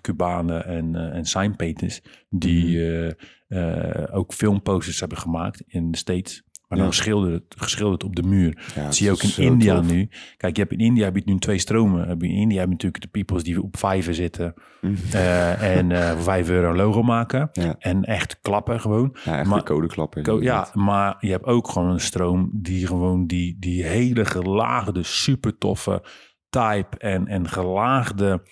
[0.00, 1.90] Cubanen en, uh, en
[2.30, 3.14] die mm
[3.48, 4.06] -hmm.
[4.12, 6.44] ook filmposters hebben gemaakt in de States.
[6.68, 6.94] Maar dan ja.
[6.94, 8.58] geschilderd, geschilderd op de muur.
[8.74, 9.90] Ja, dat zie je ook in India tof.
[9.90, 10.08] nu.
[10.36, 12.20] Kijk, je hebt in India heb je nu twee stromen.
[12.20, 14.54] In India heb je natuurlijk de peoples die op vijven zitten.
[14.80, 14.96] Mm.
[15.14, 17.48] Uh, en uh, voor vijf euro een logo maken.
[17.52, 17.74] Ja.
[17.78, 19.16] En echt klappen gewoon.
[19.24, 20.22] Ja, echt maar, codeklappen.
[20.22, 25.02] Co ja, maar je hebt ook gewoon een stroom die gewoon die, die hele gelaagde,
[25.02, 26.02] super toffe
[26.48, 28.42] type en, en gelaagde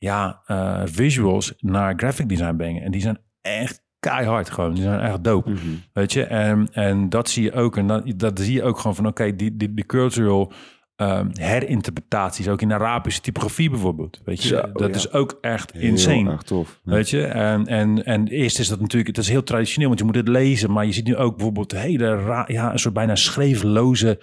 [0.00, 2.82] ja, uh, visuals naar graphic design brengen.
[2.82, 4.74] En die zijn echt keihard gewoon.
[4.74, 5.50] Die zijn echt dope.
[5.50, 5.60] Mhm.
[5.92, 7.76] Weet je, en, en dat zie je ook.
[7.76, 10.52] En dat, dat zie je ook gewoon van, oké, die, die, die cultural
[10.96, 14.20] ehm, herinterpretaties, ook in Arabische typografie bijvoorbeeld.
[14.24, 14.94] Weet je, Zo, dat ja.
[14.94, 16.30] is ook echt Heel insane.
[16.30, 16.80] erg tof.
[16.84, 16.92] Ja.
[16.92, 20.06] Weet je, en, en, en eerst is dat natuurlijk, het is heel traditioneel, want je
[20.06, 20.70] moet het lezen.
[20.72, 24.18] Maar je ziet nu ook bijvoorbeeld hele, ra- ja, een soort bijna schreefloze,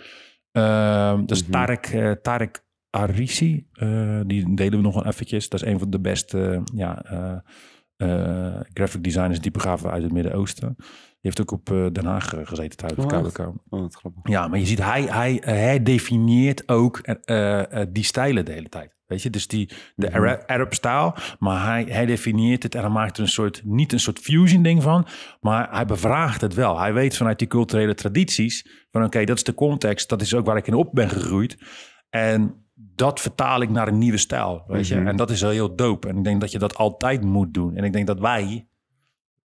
[0.52, 1.52] ehm, dat is Mhm.
[1.52, 2.66] Tarek, eh, Tarek
[2.98, 3.68] Arisi.
[3.72, 5.50] eh, die delen we nog wel eventjes.
[5.50, 7.04] Dat is een van de beste, eh, ja,
[7.98, 10.76] eh, graphic designers, typografen uit het Midden-Oosten.
[10.78, 13.32] Die heeft ook op Den Haag gezeten tijdens de Oh?
[13.32, 13.56] Kou.
[13.70, 14.22] Oh, grappig.
[14.24, 17.02] Ja, maar je ziet, hij, hij, hij definieert ook
[17.90, 18.96] die stijlen de hele tijd.
[19.06, 20.16] Weet je, dus die, de Mhm.
[20.16, 20.74] Arab, Arab
[21.40, 24.64] maar hij, hij definieert het en hij maakt er een soort, niet een soort fusion
[24.64, 25.08] ding van,
[25.40, 26.80] maar hij bevraagt het wel.
[26.80, 30.46] Hij weet vanuit die culturele tradities van oké, dat is de context, dat is ook
[30.46, 31.58] waar ik in op ben gegroeid.
[32.10, 32.67] En
[32.98, 34.96] dat vertaal ik naar een nieuwe stijl, weet je.
[34.96, 35.08] Mhm.
[35.08, 36.08] En dat is wel heel dope.
[36.08, 37.76] En ik denk dat je dat altijd moet doen.
[37.76, 38.68] En ik denk dat wij,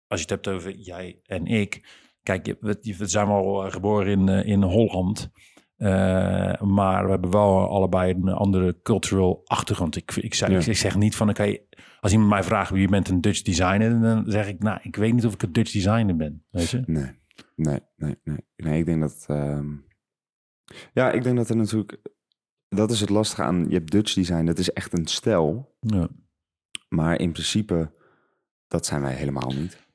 [0.07, 1.87] als je het hebt over jij en ik,
[2.23, 5.31] kijk, we, we zijn wel eh, geboren in, eh, in Holland.
[5.75, 9.95] Eh, maar we hebben wel allebei een andere cultural achtergrond.
[9.95, 10.71] Ik, ik, zeg, Ja.
[10.71, 11.57] ik, zeg niet van, oké,
[11.99, 14.95] als iemand mij vraagt wie je bent een Dutch designer, dan zeg ik, nou, ik
[14.95, 16.43] weet niet of ik een Dutch designer ben.
[16.49, 16.83] Weet je?
[16.85, 17.11] Nee,
[17.55, 18.37] nee, nee, nee.
[18.55, 19.25] Nee, ik denk dat...
[19.27, 19.67] ehm,
[20.93, 21.99] Ja, ik denk dat er natuurlijk...
[22.69, 23.65] Dat is het lastige aan...
[23.67, 25.75] Je hebt Dutch design, dat is echt een stijl.
[25.79, 26.07] Ja.
[26.89, 27.91] Maar in principe,
[28.67, 29.87] dat zijn wij helemaal niet.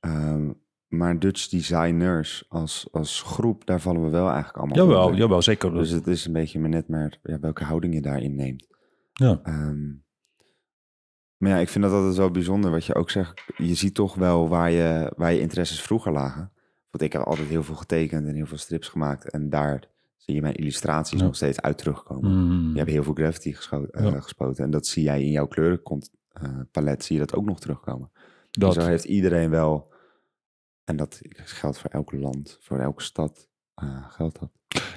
[0.00, 0.50] Ehm,
[0.88, 5.18] maar Dutch designers als, als groep, daar vallen we wel eigenlijk allemaal Jawel, onder.
[5.20, 5.72] jawel, zeker.
[5.72, 8.66] Dus het is een beetje maar net maar ja, welke houding je daarin neemt.
[9.12, 9.40] ja.
[9.42, 9.92] Ehm,
[11.36, 13.42] maar ja, ik vind dat altijd wel bijzonder wat je ook zegt.
[13.56, 16.52] Je ziet toch wel waar je, waar je interesses vroeger lagen.
[16.90, 19.30] Want ik heb altijd heel veel getekend en heel veel strips gemaakt.
[19.30, 19.88] En daar
[20.24, 21.24] zie je mijn illustraties Ja.
[21.24, 22.30] nog steeds uit terugkomen.
[22.46, 22.70] Mm.
[22.72, 24.64] Je hebt heel veel graffiti gescho- eh, gespoten.
[24.64, 28.10] En dat zie jij in jouw kleurenpalet, zie je dat ook nog terugkomen.
[28.50, 28.74] dat.
[28.74, 29.92] Zo heeft iedereen wel,
[30.84, 34.50] en dat geldt voor elk land, voor elke stad, eh, geldt dat.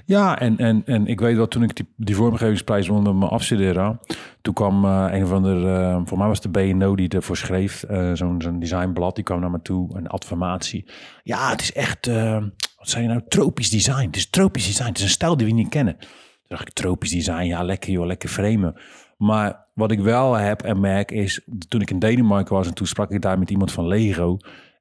[0.05, 3.31] Ja, en, en, en ik weet wel, toen ik die, die vormgevingsprijs won met mijn
[3.31, 3.99] afstuderen,
[4.41, 8.11] toen kwam eh, een ander, eh, voor mij was de BNO die ervoor schreef, eh,
[8.13, 10.89] zo'n zo'n designblad, die kwam naar me toe, een adformatie.
[11.23, 12.43] Ja, het is echt, eh,
[12.77, 14.05] wat zei je nou, tropisch design.
[14.05, 15.97] Het is tropisch design, het is een stijl die we niet kennen.
[15.97, 16.07] Toen
[16.47, 18.75] dacht ik, tropisch design, ja lekker joh, lekker framen.
[19.17, 22.87] Maar wat ik wel heb en merk is, toen ik in Denemarken was en toen
[22.87, 24.37] sprak ik daar met iemand van Lego.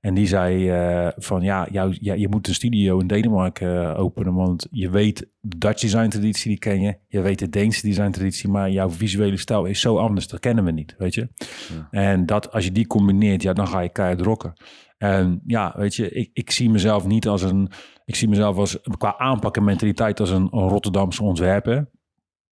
[0.07, 4.01] En die zei eh, van ja, jou, ja, je moet een studio in Denemarken eh,
[4.01, 4.35] openen.
[4.35, 6.99] Want je weet de Dutch design traditie, die ken je.
[7.09, 8.49] Je weet de Deense design traditie.
[8.49, 10.29] Maar jouw visuele stijl is zo anders.
[10.29, 11.29] Dat kennen we niet, weet je.
[11.75, 11.89] Ja.
[11.91, 14.53] En dat, als je die combineert, ja, dan ga je keihard rocken.
[14.99, 17.71] En ja, weet je, ik, ik zie mezelf niet als een...
[18.05, 21.91] Ik zie mezelf als, qua aanpak en mentaliteit als een, een Rotterdamse ontwerper.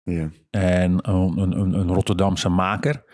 [0.02, 0.30] Ja.
[0.50, 3.04] En een, een, een Rotterdamse maker.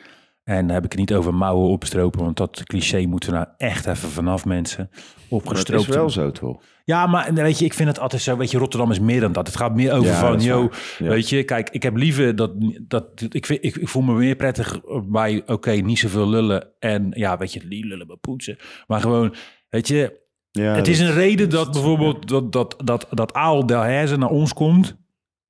[0.49, 3.49] En dan heb ik het niet over mouwen opstropen, want dat cliché moeten we nou
[3.57, 4.91] echt even vanaf mensen.
[5.29, 5.89] Opgestroopt.
[5.89, 6.63] is wel zo, toch?
[6.85, 9.33] Ja, maar weet je, ik vind het altijd zo, weet je, Rotterdam is meer dan
[9.33, 9.47] dat.
[9.47, 10.77] Het gaat meer over Ja, van, dat.
[10.99, 11.09] Ja.
[11.09, 14.37] weet je, kijk, ik heb liever dat, dat ik, vind, ik, ik voel me meer
[14.37, 18.57] prettig bij, oké, niet zoveel lullen en ja, weet je, lullen maar poetsen.
[18.87, 19.35] Maar gewoon,
[19.69, 23.33] weet je, Ja, het is dat- een reden dat dat bijvoorbeeld dat, dat, dat, dat
[23.33, 24.97] Aal Delhaize naar ons komt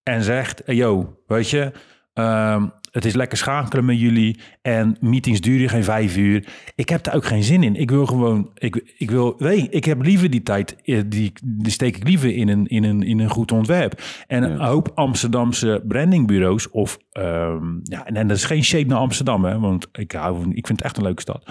[0.02, 1.72] en zegt, yo, weet je,
[2.12, 2.66] ehm,
[2.98, 6.46] het is lekker schakelen met jullie en meetings duren geen vijf uur.
[6.74, 7.74] Ik heb daar ook geen zin in.
[7.76, 11.72] Ik wil gewoon, ik, ik wil, nee, ik heb liever die tijd, eh, die, die
[11.72, 14.02] steek ik liever in een, in een, in een goed ontwerp.
[14.26, 18.98] En een hoop Amsterdamse brandingbureaus of, ehm, ja, en, en dat is geen shade naar
[18.98, 21.46] Amsterdam, hè, want ik hou, van- ik vind het echt een leuke stad.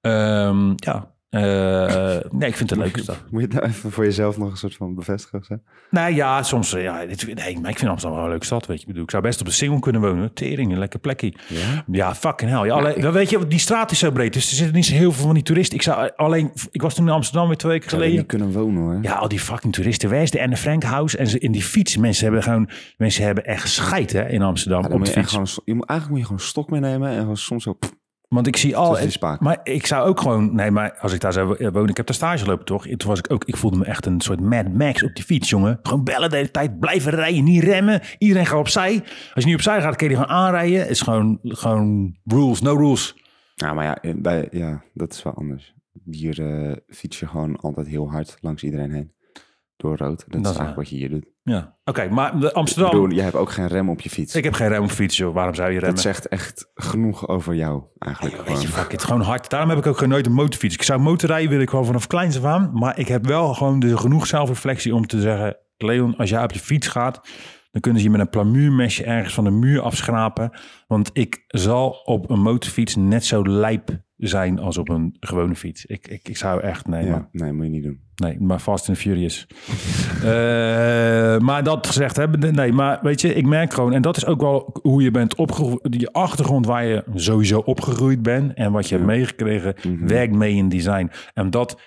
[0.00, 3.24] Ehm, ja, eh, nee, ik vind het een leuke stad.
[3.30, 5.44] Moet je het nou even voor jezelf nog een soort van bevestigen?
[5.44, 5.56] zo?
[5.90, 8.66] Nou ja, soms, eh, ja, dit, nee, maar ik vind Amsterdam wel een leuke stad,
[8.66, 8.82] weet je.
[8.82, 10.32] Ik, bedoel, ik zou best op een single kunnen wonen.
[10.34, 11.32] Tering, een lekker plekje.
[11.48, 11.84] Ja?
[11.90, 12.64] Ja, fucking hell.
[12.66, 15.12] Ja, alleen, weet je, die straat is zo breed, dus er zitten niet zo heel
[15.12, 15.76] veel van die toeristen.
[15.76, 18.26] Ik zou alleen, ik was toen in Amsterdam weer twee weken Zou geleden.
[18.26, 18.98] kunnen wonen, hoor.
[19.02, 20.10] Ja, al die fucking toeristen.
[20.10, 21.16] Waar is de Anne Frank House?
[21.18, 21.96] En ze in die fiets.
[21.96, 25.30] Mensen hebben gewoon, mensen hebben echt scheid hè, in Amsterdam Ja, op de fiets.
[25.30, 27.72] gewoon, je moet, eigenlijk moet je gewoon een stok meenemen en gewoon soms zo...
[27.72, 27.92] pff,
[28.32, 28.96] Want ik zie al.
[28.96, 29.36] die.
[29.40, 30.54] Maar ik zou ook gewoon.
[30.54, 31.88] Nee, maar als ik daar zou wonen.
[31.88, 32.86] Ik heb daar stage lopen, toch?
[32.86, 33.44] Toen was ik ook.
[33.44, 35.78] Ik voelde me echt een soort Mad Max op die fiets, jongen.
[35.82, 36.78] Gewoon bellen de hele tijd.
[36.80, 37.44] Blijven rijden.
[37.44, 38.00] Niet remmen.
[38.18, 39.00] Iedereen gaat opzij.
[39.34, 40.80] Als je niet opzij gaat, kun je gewoon aanrijden.
[40.80, 42.60] Het is gewoon, gewoon rules.
[42.60, 43.16] No rules.
[43.54, 45.74] Ja, maar ja, bij, ja, dat is wel anders.
[46.10, 49.12] Hier eh, fiets je gewoon altijd heel hard langs iedereen heen.
[49.76, 50.24] Door rood.
[50.28, 51.26] Dat, is eigenlijk wat je hier doet.
[51.42, 51.76] Ja.
[51.84, 52.90] Oké, maar de Ik Amsterdam.
[52.90, 54.34] bedoel, jij hebt ook geen rem op je fiets.
[54.34, 55.34] ik heb geen rem op fiets, joh.
[55.34, 55.94] Waarom zou je remmen?
[55.94, 58.36] dat zegt echt genoeg over jou, eigenlijk.
[58.36, 58.60] Weet gewoon.
[58.60, 59.50] je, fuck it, gewoon hard.
[59.50, 60.74] Daarom heb ik ook nooit een motorfiets.
[60.74, 62.70] Ik zou motorrijden wil ik gewoon vanaf kleins af aan.
[62.72, 65.56] Maar ik heb wel gewoon de genoeg zelfreflectie om te zeggen...
[65.76, 67.20] Leon, als jij op je fiets gaat,
[67.70, 70.58] Dan kunnen ze je met een plamuurmesje ergens van de muur afschrapen.
[70.86, 75.86] Want ik zal op een motorfiets net zo lijp zijn als op een gewone fiets.
[75.86, 78.00] Ik, ik, ik zou echt, nee, Ja, maar, nee, moet je niet doen.
[78.16, 79.46] nee, maar Fast and Furious.
[80.22, 84.26] Eh, maar dat gezegd hebben, nee, maar weet je, ik merk gewoon, en dat is
[84.26, 88.88] ook wel hoe je bent opgegroeid, die achtergrond waar je sowieso opgegroeid bent en wat
[88.88, 90.06] je hebt meegekregen, Mhm.
[90.06, 91.10] werkt mee in design.
[91.34, 91.80] En dat,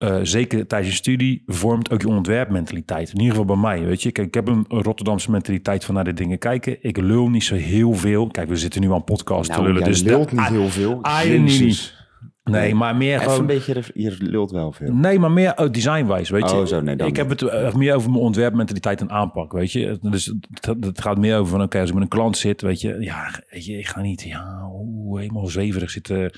[0.00, 3.08] eh, zeker tijdens je studie, vormt ook je ontwerpmentaliteit.
[3.08, 4.10] In ieder geval bij mij, weet je.
[4.10, 6.76] Kijk, ik heb een Rotterdamse mentaliteit van naar de dingen kijken.
[6.80, 8.26] Ik lul niet zo heel veel.
[8.26, 10.98] Kijk, we zitten nu aan podcast te lullen, Nou, dus lult niet ah, heel veel.
[11.02, 12.06] ah, niet, Jezus.
[12.44, 13.40] Nee, maar meer Even gewoon...
[13.40, 14.92] een beetje, je lult wel veel.
[14.92, 16.56] Nee, maar meer uit designwijs, weet je.
[16.56, 19.98] Oh, zo, nee, ik heb het eh, meer over mijn ontwerpmentaliteit en aanpak, weet je.
[20.00, 22.96] Dus het, gaat meer over van, oké, als ik met een klant zit, weet je,
[23.00, 24.70] ja, weet je, ik ga niet, ja,
[25.12, 26.30] helemaal zweverig zitten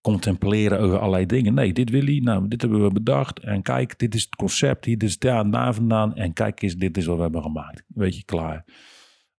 [0.00, 1.54] contempleren over allerlei dingen.
[1.54, 3.38] Nee, dit wil hij, nou, dit hebben we bedacht.
[3.38, 6.14] En kijk, dit is het concept, hier is daar en daar vandaan.
[6.14, 7.84] En kijk eens, dit is wat we hebben gemaakt.
[7.86, 8.64] Weet je, klaar.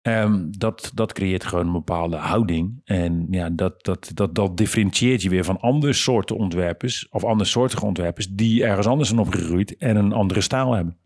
[0.01, 2.81] Ehm, dat, dat creëert gewoon een bepaalde houding.
[2.83, 7.09] En ja, dat, dat, dat, dat differentieert je weer van andere soorten ontwerpers...
[7.09, 8.27] of andere soortige ontwerpers...
[8.27, 10.97] die ergens anders zijn opgegroeid en een andere stijl hebben.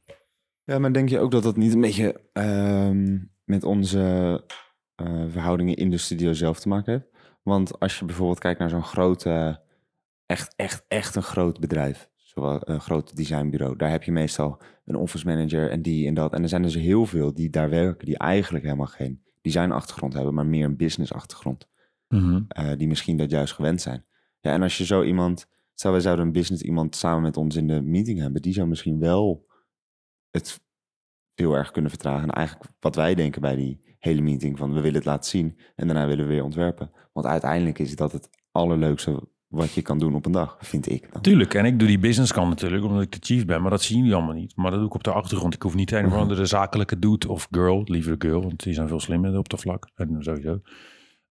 [0.64, 4.00] Ja, maar denk je ook dat dat niet een beetje ehm, met onze
[4.96, 7.15] eh, verhoudingen in de studio zelf te maken heeft?
[7.46, 9.62] Want als je bijvoorbeeld kijkt naar zo'n grote,
[10.26, 14.96] echt, echt, echt een groot bedrijf, zoals een groot designbureau, daar heb je meestal een
[14.96, 16.34] office manager en die en dat.
[16.34, 20.34] En er zijn dus heel veel die daar werken, die eigenlijk helemaal geen designachtergrond hebben,
[20.34, 21.68] maar meer een businessachtergrond.
[22.48, 24.06] eh, die misschien dat juist gewend zijn.
[24.40, 27.56] Ja, en als je zo iemand, stel wij zouden een business iemand samen met ons
[27.56, 29.46] in de meeting hebben, die zou misschien wel
[30.32, 30.62] het
[31.34, 32.30] heel erg kunnen vertragen.
[32.30, 35.58] En eigenlijk wat wij denken bij die hele meeting van we willen het laten zien
[35.76, 36.92] en daarna willen we weer ontwerpen.
[37.14, 41.14] Want uiteindelijk is dat het allerleukste wat je kan doen op een dag, vind ik
[41.14, 41.22] dan.
[41.22, 43.62] Tuurlijk, en ik doe die business kant natuurlijk, omdat ik de chief ben.
[43.62, 44.56] Maar dat zien jullie allemaal niet.
[44.56, 45.54] Maar dat doe ik op de achtergrond.
[45.54, 48.88] Ik hoef niet een of andere zakelijke dude of girl, liever girl, want die zijn
[48.88, 49.90] veel slimmer op dat vlak.
[49.96, 50.62] En sowieso.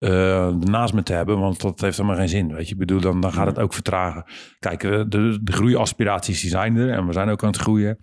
[0.02, 2.54] Eh, naast me te hebben, want dat heeft helemaal geen zin.
[2.54, 4.24] Weet je, ik bedoel, dan, dan gaat het ook vertragen.
[4.60, 7.98] Kijk, eh, de, de groeiaspiraties die zijn er en we zijn ook aan het groeien.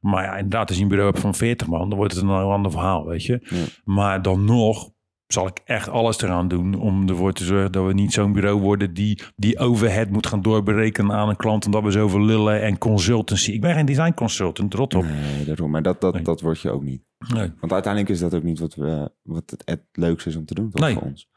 [0.00, 2.28] Maar ja, inderdaad, als je een bureau hebt van 40 man, dan wordt het een
[2.28, 3.46] heel ander verhaal, weet je.
[3.50, 3.64] Ja.
[3.84, 4.90] Maar dan nog
[5.26, 8.60] zal ik echt alles eraan doen om ervoor te zorgen dat we niet zo'n bureau
[8.60, 12.78] worden die die overhead moet gaan doorberekenen aan een klant omdat we zoveel lullen en
[12.78, 13.50] consultancy.
[13.52, 15.02] Ik ben geen design consultant, rot op.
[15.04, 15.70] Nee, daarom.
[15.70, 16.22] Maar dat, dat, Nee.
[16.22, 17.02] dat word je ook niet.
[17.34, 17.52] Nee.
[17.60, 20.54] Want uiteindelijk is dat ook niet wat, we, wat het, het leukste is om te
[20.54, 20.94] doen, toch, Nee.
[20.94, 21.30] voor ons.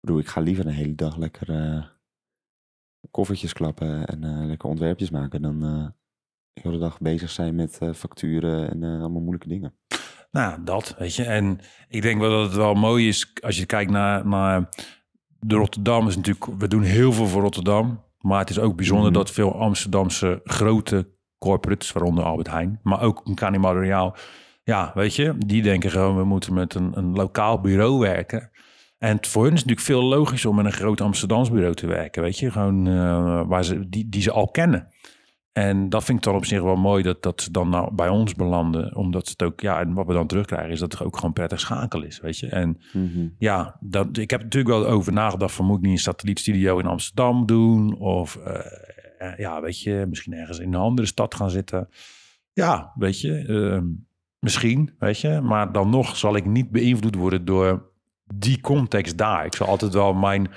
[0.00, 1.84] Ik bedoel, ik ga liever een hele dag lekker eh,
[3.10, 5.86] koffertjes klappen en eh, lekker ontwerpjes maken dan eh,
[6.52, 9.74] de hele dag bezig zijn met facturen en allemaal moeilijke dingen.
[10.30, 11.24] Nou, dat, weet je.
[11.24, 14.68] En ik denk wel dat het wel mooi is als je kijkt naar, naar
[15.38, 16.08] de Rotterdam.
[16.08, 18.04] Is natuurlijk, we doen heel veel voor Rotterdam.
[18.18, 19.18] Maar het is ook bijzonder Mhm.
[19.18, 21.08] dat veel Amsterdamse grote
[21.38, 24.16] corporates, waaronder Albert Heijn, maar ook een Canima Royal,
[24.64, 28.50] ja, weet je, die denken gewoon, we moeten met een, een lokaal bureau werken.
[28.98, 31.74] En het- voor hun is het natuurlijk veel logischer om met een groot Amsterdams bureau
[31.74, 34.88] te werken, weet je, gewoon eh, waar ze, die, die ze al kennen.
[35.52, 38.08] En dat vind ik dan op zich wel mooi dat, dat ze dan nou bij
[38.08, 38.96] ons belanden.
[38.96, 41.60] Omdat het ook, ja, en wat we dan terugkrijgen is dat het ook gewoon prettig
[41.60, 42.46] schakel is, weet je.
[42.46, 42.78] En
[43.38, 46.86] ja, dat, ik heb natuurlijk wel over nagedacht van moet ik niet een satellietstudio in
[46.86, 47.98] Amsterdam doen?
[47.98, 48.60] Of eh,
[49.18, 51.88] eh, ja, weet je, misschien ergens in een andere stad gaan zitten.
[52.52, 53.82] Ja, weet je, eh,
[54.38, 55.40] misschien, weet je.
[55.40, 57.87] Maar dan nog zal ik niet beïnvloed worden door
[58.34, 59.44] die context daar.
[59.44, 60.50] Ik zal altijd wel mijn,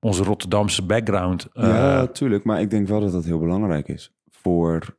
[0.00, 1.48] onze Rotterdamse background...
[1.52, 2.44] eh, ja, tuurlijk.
[2.44, 4.96] Maar ik denk wel dat dat heel belangrijk is voor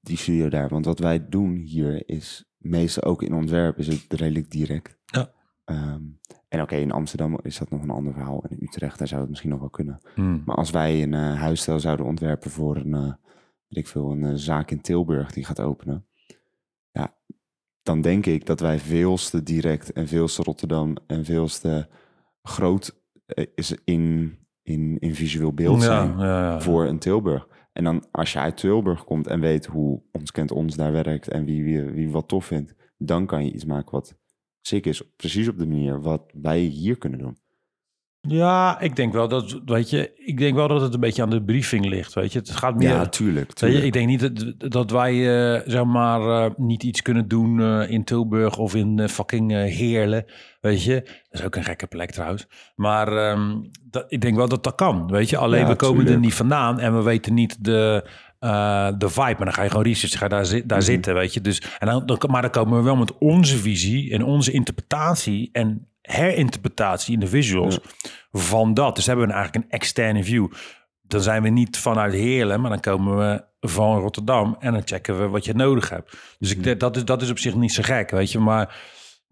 [0.00, 0.68] die studio daar.
[0.68, 4.98] Want wat wij doen hier is, meestal ook in ontwerp, is het redelijk direct.
[5.04, 5.32] Ja.
[5.64, 6.02] Ehm,
[6.48, 8.42] en oké, in Amsterdam is dat nog een ander verhaal.
[8.42, 10.00] En in Utrecht, daar zou het misschien nog wel kunnen.
[10.14, 10.42] hmm.
[10.46, 13.12] Maar als wij een eh, huisstijl zouden ontwerpen voor een, eh,
[13.68, 16.06] weet ik veel, een eh, zaak in Tilburg die gaat openen.
[16.90, 17.16] Ja,
[17.82, 21.88] dan denk ik dat wij veelste direct en veelste Rotterdam en veelste
[22.42, 26.60] groot eh, is in, in, in visueel beeld zijn ja, ja, ja.
[26.60, 27.48] voor een Tilburg.
[27.72, 31.28] En dan als je uit Tilburg komt en weet hoe ons kent ons daar werkt
[31.28, 34.14] en wie, wie, wie wat tof vindt, dan kan je iets maken wat
[34.60, 35.02] sick is.
[35.16, 37.36] Precies op de manier wat wij hier kunnen doen.
[38.28, 41.30] Ja, ik denk wel dat, weet je, ik denk wel dat het een beetje aan
[41.30, 42.38] de briefing ligt, weet je.
[42.38, 42.88] Het gaat meer...
[42.88, 43.46] Ja, tuurlijk.
[43.46, 43.84] Weet je, tuurlijk.
[43.84, 44.20] ik denk niet
[44.60, 45.12] dat, dat wij
[45.54, 50.24] eh, zeg maar eh, niet iets kunnen doen eh, in Tilburg of in fucking Heerlen.
[50.60, 52.46] Weet je, dat is ook een gekke plek trouwens.
[52.76, 53.54] Maar ehm,
[53.90, 55.06] dat, ik denk wel dat dat kan.
[55.10, 56.24] Weet je, alleen Ja, we komen er tuurlijk.
[56.24, 58.08] niet vandaan en we weten niet de,
[58.98, 59.34] de vibe.
[59.36, 60.86] Maar dan ga je gewoon research, ga je daar, zi- daar Mhm.
[60.86, 61.40] zitten, weet je.
[61.40, 65.48] Dus, en dan, dan, maar dan komen we wel met onze visie en onze interpretatie
[65.52, 67.78] en herinterpretatie in de visuals
[68.30, 68.96] van dat.
[68.96, 70.46] Dus hebben we eigenlijk een externe view.
[71.02, 75.20] Dan zijn we niet vanuit Heerlen, maar dan komen we van Rotterdam en dan checken
[75.20, 76.16] we wat je nodig hebt.
[76.38, 78.38] Dus ik, denk dat, is, dat is op zich niet zo gek, weet je.
[78.38, 78.76] Maar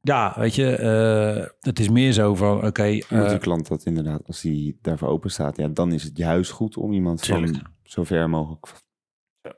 [0.03, 3.85] ja, weet je, eh, het is meer zo van, oké, Moet eh, die klant dat
[3.85, 7.53] inderdaad, als die daarvoor open staat, ja, dan is het juist goed om iemand Tuurlijk.
[7.53, 8.67] van zo ver mogelijk.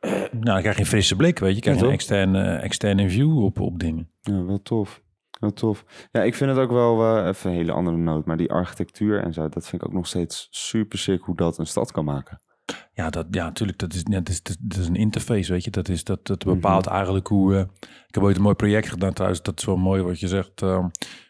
[0.00, 1.54] nou, dan krijg je een frisse blik, weet je.
[1.54, 4.10] Je krijgt Ja, een externe, externe view op, op dingen.
[4.20, 5.02] Ja, wel tof.
[5.42, 5.84] Wel tof.
[6.12, 9.22] Ja, ik vind het ook wel eh, even een hele andere noot, maar die architectuur
[9.22, 12.04] en zo, dat vind ik ook nog steeds super sick hoe dat een stad kan
[12.04, 12.40] maken.
[12.92, 13.78] Ja, dat, ja, natuurlijk.
[13.78, 15.70] Dat is, net is, dat is een interface, weet je.
[15.70, 17.54] Dat, is, dat, dat bepaalt eigenlijk hoe...
[17.54, 17.60] eh,
[18.06, 19.42] ik heb ooit een mooi project gedaan trouwens.
[19.42, 20.62] Dat is wel mooi wat je zegt.
[20.62, 20.86] ehm,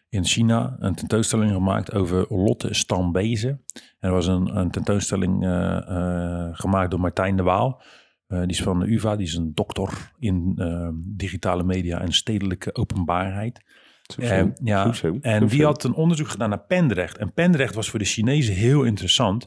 [0.08, 3.50] in China een tentoonstelling gemaakt over Lotte Stambezen.
[3.98, 7.82] En er was een, een tentoonstelling eh, gemaakt door Martijn de Waal.
[8.26, 9.16] Die is van de UvA.
[9.16, 13.64] Die is een doctor in eh, digitale media en stedelijke openbaarheid.
[14.18, 17.18] Eh, ja, Goed zo, en die had een onderzoek gedaan naar Pendrecht.
[17.18, 19.46] En Pendrecht was voor de Chinezen heel interessant.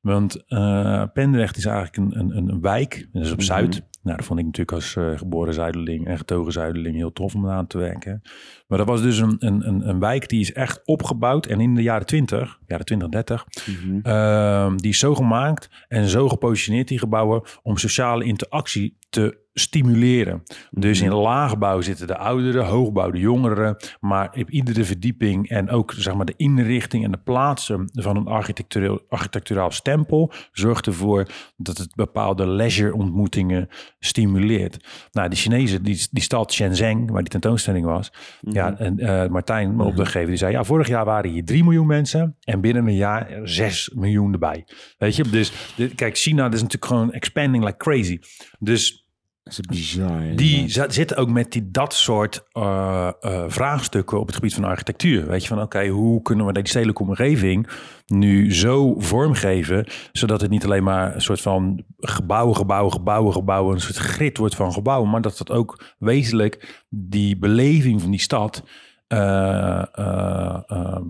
[0.00, 3.08] Want eh Pendrecht is eigenlijk een, een, een- wijk.
[3.12, 3.46] Dat is op Mhm.
[3.46, 3.82] Zuid.
[4.02, 7.48] Nou, dat vond ik natuurlijk als eh, geboren Zuiderling en getogen Zuiderling heel tof om
[7.48, 8.22] aan te werken.
[8.66, 11.46] Maar dat was dus een, een, een, een wijk die is echt opgebouwd.
[11.46, 13.98] En in de jaren 20, jaren 20, 30, Mhm.
[14.02, 20.42] Ehm, die is zo gemaakt en zo gepositioneerd, die gebouwen, om sociale interactie te stimuleren.
[20.70, 25.92] Dus in laagbouw zitten de ouderen, hoogbouw de jongeren, maar op iedere verdieping en ook
[25.96, 31.78] zeg maar de inrichting en de plaatsen van een architectureel, architecturaal stempel zorgt ervoor dat
[31.78, 34.76] het bepaalde leisure-ontmoetingen stimuleert.
[35.12, 39.76] Nou, de Chinezen, die, die stad Shenzhen, waar die tentoonstelling was, ja, en eh, Martijn,
[39.76, 42.94] mijn opdrachtgever, die zei, ja, vorig jaar waren hier 3 miljoen mensen en binnen een
[42.94, 44.64] jaar 6 miljoen erbij.
[44.98, 48.18] Weet je, dus dit- kijk, China is natuurlijk gewoon expanding like crazy.
[48.58, 49.01] Dus
[49.42, 50.36] Dat is bizar.
[50.36, 55.26] die zitten ook met die, dat soort eh, eh, vraagstukken op het gebied van architectuur.
[55.26, 57.68] Weet je, van oké, hoe kunnen we die stedelijke omgeving
[58.06, 63.74] nu zo vormgeven, zodat het niet alleen maar een soort van gebouwen, gebouwen, gebouwen, gebouwen,
[63.74, 68.20] een soort grid wordt van gebouwen, maar dat het ook wezenlijk die beleving van die
[68.20, 68.62] stad
[69.06, 69.82] eh,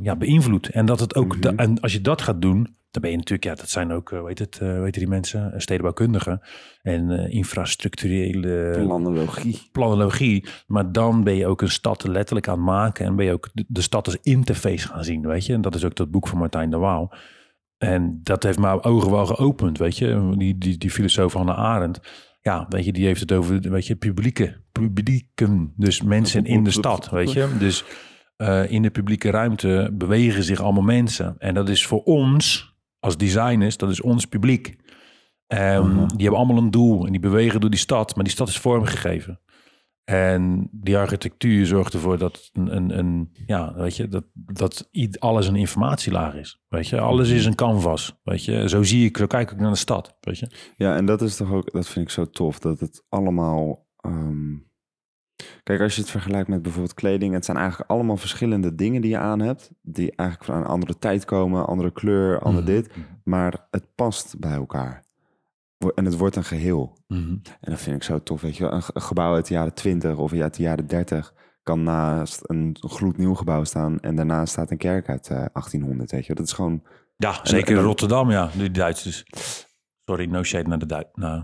[0.03, 0.69] ja, beïnvloedt.
[0.69, 3.45] En dat het ook, de- en als je dat gaat doen, dan ben je natuurlijk,
[3.45, 6.41] ja, dat zijn ook, eh, weet het, eh, weten die mensen, eh, stedenbouwkundigen
[6.83, 9.69] en eh, infrastructurele Planologie.
[9.73, 10.47] planologie.
[10.67, 13.07] Maar dan ben je ook een stad letterlijk aan het maken.
[13.07, 15.53] En ben je ook de, de stad als interface gaan zien, weet je.
[15.53, 17.15] En dat is ook dat boek van Martijn de Waal.
[17.79, 20.35] En dat heeft mijn ogen wel geopend, weet je.
[20.37, 22.01] Die, die, die filosoof Hannah Arendt.
[22.41, 24.61] Ja, weet je, die heeft het over, weet je, publieke.
[24.73, 27.49] Publieken, dus mensen in de stad, weet je.
[27.59, 27.85] Dus
[28.69, 31.35] in de publieke ruimte bewegen zich allemaal mensen.
[31.39, 32.72] En dat is voor ons,
[33.03, 34.77] als designers, dat is ons publiek.
[35.47, 36.07] Ehm, Mhm.
[36.09, 38.59] Die hebben allemaal een doel en die bewegen door die stad, maar die stad is
[38.59, 39.41] vormgegeven.
[40.05, 44.89] En die architectuur zorgt ervoor dat een, een, een ja, weet je, dat, dat
[45.19, 46.63] alles een informatielaag is.
[46.69, 48.19] Weet je, alles is een canvas.
[48.23, 50.17] Weet je, zo zie ik, zo kijk ik naar de stad.
[50.21, 53.05] Weet je, Ja, en dat is toch ook, dat vind ik zo tof, dat het
[53.09, 53.87] allemaal.
[53.97, 54.55] ehm,
[55.63, 59.11] Kijk, als je het vergelijkt met bijvoorbeeld kleding, het zijn eigenlijk allemaal verschillende dingen die
[59.11, 62.73] je aan hebt, die eigenlijk van een andere tijd komen, andere kleur, ander Mhm.
[62.73, 62.91] dit,
[63.25, 65.05] maar het past bij elkaar.
[65.95, 66.99] En het wordt een geheel.
[67.07, 67.29] Mhm.
[67.61, 68.65] En dat vind ik zo tof, weet je.
[68.65, 72.41] Een, ge- een gebouw uit de jaren 20 of uit de jaren 30 kan naast
[72.43, 76.35] een gloednieuw gebouw staan en daarnaast staat een kerk uit eh, 1800, weet je.
[76.35, 76.83] Dat is gewoon...
[77.17, 79.25] Ja, zeker en in Rotterdam, ja, die Duitsers.
[80.05, 81.17] Sorry, no shade naar de Duitsers.
[81.25, 81.43] Nou,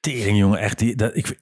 [0.00, 0.78] tering jongen, echt.
[0.78, 1.40] Die, dat, ik,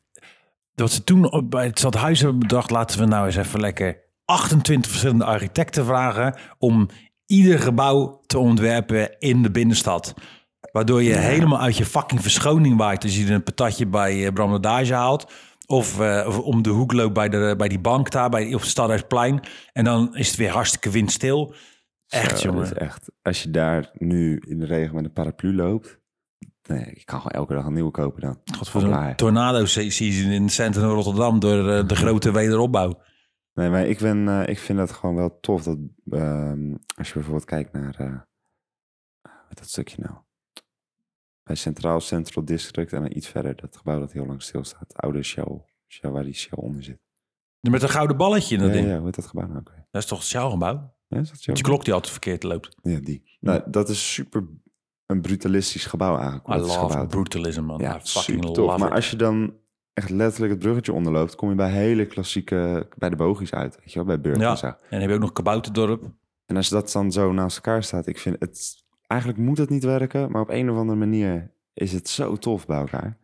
[0.75, 3.97] dat ze toen op- bij het stadhuis hebben bedacht, laten we nou eens even lekker
[4.25, 6.88] 28 verschillende architecten vragen om
[7.27, 10.15] ieder gebouw te ontwerpen in de binnenstad.
[10.73, 14.53] Waardoor je helemaal uit je fucking verschoning waait als je een patatje bij eh, Bram
[14.53, 15.33] de Dage haalt.
[15.67, 18.61] Of, eh, of om de hoek loopt bij, de, bij die bank daar, bij, op
[18.61, 19.41] het Stadhuisplein.
[19.73, 21.55] En dan is het weer hartstikke windstil.
[22.09, 22.62] Echt, Zo, jongen.
[22.65, 23.11] is echt.
[23.23, 25.99] Als je daar nu in de regen met een paraplu loopt,
[26.68, 28.40] nee, ik kan gewoon elke dag een nieuwe kopen dan.
[28.57, 29.16] Godverdomme, Klaar.
[29.16, 33.03] tornado se- season in het centrum van Rotterdam door eh, de grote wederopbouw.
[33.55, 35.79] Nee, maar ik, ben, eh, ik vind dat gewoon wel tof dat
[36.11, 38.18] ehm, als je bijvoorbeeld kijkt naar eh,
[39.48, 40.14] wat dat stukje nou.
[41.42, 44.94] Bij Centraal Central District en dan iets verder, dat gebouw dat heel lang stilstaat.
[44.96, 46.98] Oude Shell, Shell waar die Shell onder zit.
[47.61, 48.88] Met een gouden balletje in dat Ja, ding.
[48.88, 49.72] ja, hoe heet dat gebouw nou ook?
[49.90, 50.94] Dat is toch het Sjouwgebouw?
[51.07, 51.55] Ja, is dat Shell?
[51.55, 52.77] Die klok die altijd verkeerd loopt.
[52.83, 53.37] Ja, die.
[53.40, 54.48] Nou, dat is super
[55.12, 57.08] een brutalistisch gebouw hoe I love gebouwd.
[57.08, 57.81] brutalism, man.
[57.81, 58.56] Ja, I fucking tof.
[58.56, 58.94] love Maar it.
[58.94, 59.54] als je dan
[59.94, 63.92] echt letterlijk het bruggetje onderloopt, kom je bij hele klassieke, bij de bogies uit, weet
[63.92, 64.50] je wel, bij Beurt Ja.
[64.50, 64.67] en zo.
[64.67, 66.02] En dan heb je ook nog Kabouterdorp.
[66.46, 69.85] En als dat dan zo naast elkaar staat, ik vind het, eigenlijk moet het niet
[69.85, 73.19] werken, maar op een of andere manier is het zo tof bij elkaar.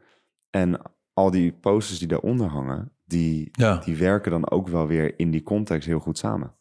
[0.50, 0.80] En
[1.12, 5.30] al die posters die daaronder hangen, die, Ja, die werken dan ook wel weer in
[5.30, 6.54] die context heel goed samen.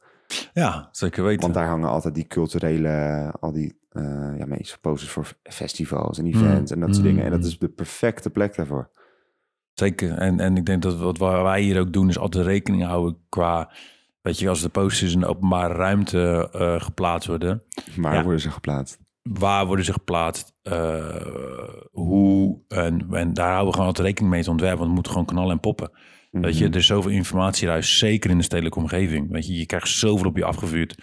[0.54, 1.42] ja zeker weten.
[1.42, 3.80] Want daar hangen altijd die culturele, al die
[4.38, 7.12] ja, meeste posters voor festivals en events en dat soort Mm.
[7.12, 7.26] dingen.
[7.26, 8.90] En dat is de perfecte plek daarvoor.
[9.74, 10.12] Zeker.
[10.18, 13.72] En, en ik denk dat wat wij hier ook doen is altijd rekening houden qua...
[14.22, 17.64] Weet je, als de posters in de openbare ruimte eh, geplaatst worden...
[17.96, 18.24] Waar Ja.
[18.24, 19.00] worden ze geplaatst?
[19.40, 21.22] waar worden ze geplaatst, eh,
[21.92, 25.08] hoe en, en daar houden we gewoon altijd rekening mee te ontwerpen, want het moet
[25.08, 25.92] gewoon knallen en poppen.
[26.32, 29.32] Weet je, er is zoveel informatie thuis, zeker in de stedelijke omgeving.
[29.32, 30.96] Weet je, je krijgt zoveel op je afgevuurd.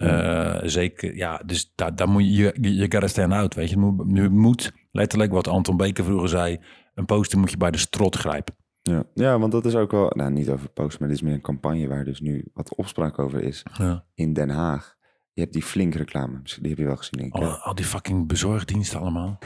[0.00, 3.74] Eh, zeker, ja, dus daar, daar moet je, je, je gotta stand out, weet je.
[3.76, 6.60] Je moet, moet letterlijk, wat Anton Beker vroeger zei,
[6.94, 8.54] een poster moet je bij de strot grijpen.
[8.82, 9.04] Ja.
[9.14, 11.40] ja, want dat is ook wel, nou niet over post, maar dit is meer een
[11.40, 14.04] campagne waar dus nu wat opspraak over is Ja.
[14.14, 14.96] in Den Haag.
[15.32, 17.42] Je hebt die flink reclame, die heb je wel gezien denk ik.
[17.42, 17.56] Al, hè?
[17.56, 19.38] al die fucking bezorgdiensten allemaal.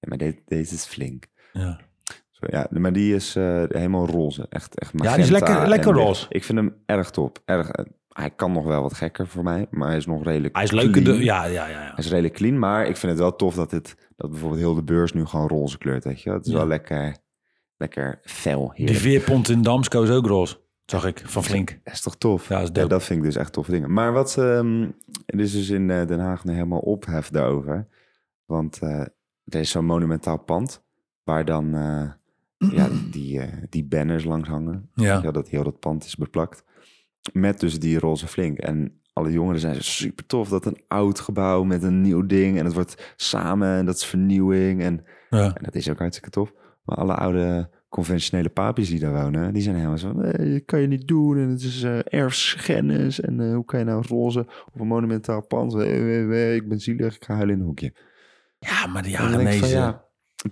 [0.00, 1.26] Ja, maar de- deze is flink.
[1.52, 1.80] Ja.
[2.30, 5.68] Zo, ja, maar die is eh, helemaal roze, echt, echt Ja, die is magenta lekker-
[5.68, 6.26] lekker roze.
[6.28, 7.42] Ik vind hem erg top.
[7.44, 10.54] Erg, eh, hij kan nog wel wat gekker voor mij, maar hij is nog redelijk
[10.54, 10.92] Hij is clean.
[10.92, 11.68] de, ja, ja, ja.
[11.68, 11.78] ja.
[11.78, 14.74] Hij is redelijk clean, maar ik vind het wel tof dat, het, dat bijvoorbeeld heel
[14.74, 16.30] de beurs nu gewoon roze kleurt, weet je.
[16.30, 16.58] Het is Ja.
[16.58, 17.16] wel lekker,
[17.76, 18.96] lekker fel Die hier.
[18.96, 21.78] veerpont in Damsko is ook roze, zag ik, van Flink.
[21.84, 22.48] Dat is toch tof?
[22.48, 23.92] Ja, dat Ja, vind ik dus echt toffe dingen.
[23.92, 24.82] Maar wat, ehm
[25.26, 27.88] er is dus in eh, Den Haag nu helemaal ophef daarover.
[28.44, 29.00] Want eh,
[29.44, 30.82] er is zo'n monumentaal pand
[31.22, 32.10] waar dan eh,
[32.72, 34.90] ja, die, die banners langs hangen.
[34.94, 35.20] Ja.
[35.22, 36.64] Ja, dat heel dat pand is beplakt.
[37.32, 38.58] Met dus die roze flink.
[38.58, 42.58] En alle jongeren zijn super tof dat een oud gebouw met een nieuw ding.
[42.58, 44.82] En het wordt samen en dat is vernieuwing.
[44.82, 45.44] En, Ja.
[45.54, 46.52] en dat is ook hartstikke tof.
[46.84, 50.64] Maar alle oude conventionele papies die daar wonen, die zijn helemaal zo van, nee, dat
[50.64, 51.38] kan je niet doen.
[51.38, 53.20] En het is eh erfschennis.
[53.20, 55.74] En eh, hoe kan je nou roze of een monumentaal pand?
[55.74, 57.92] Eh, eh, eh, ik ben zielig, ik ga huilen in een hoekje.
[58.58, 59.68] Ja, maar van, Hagenezen...
[59.68, 60.01] ja,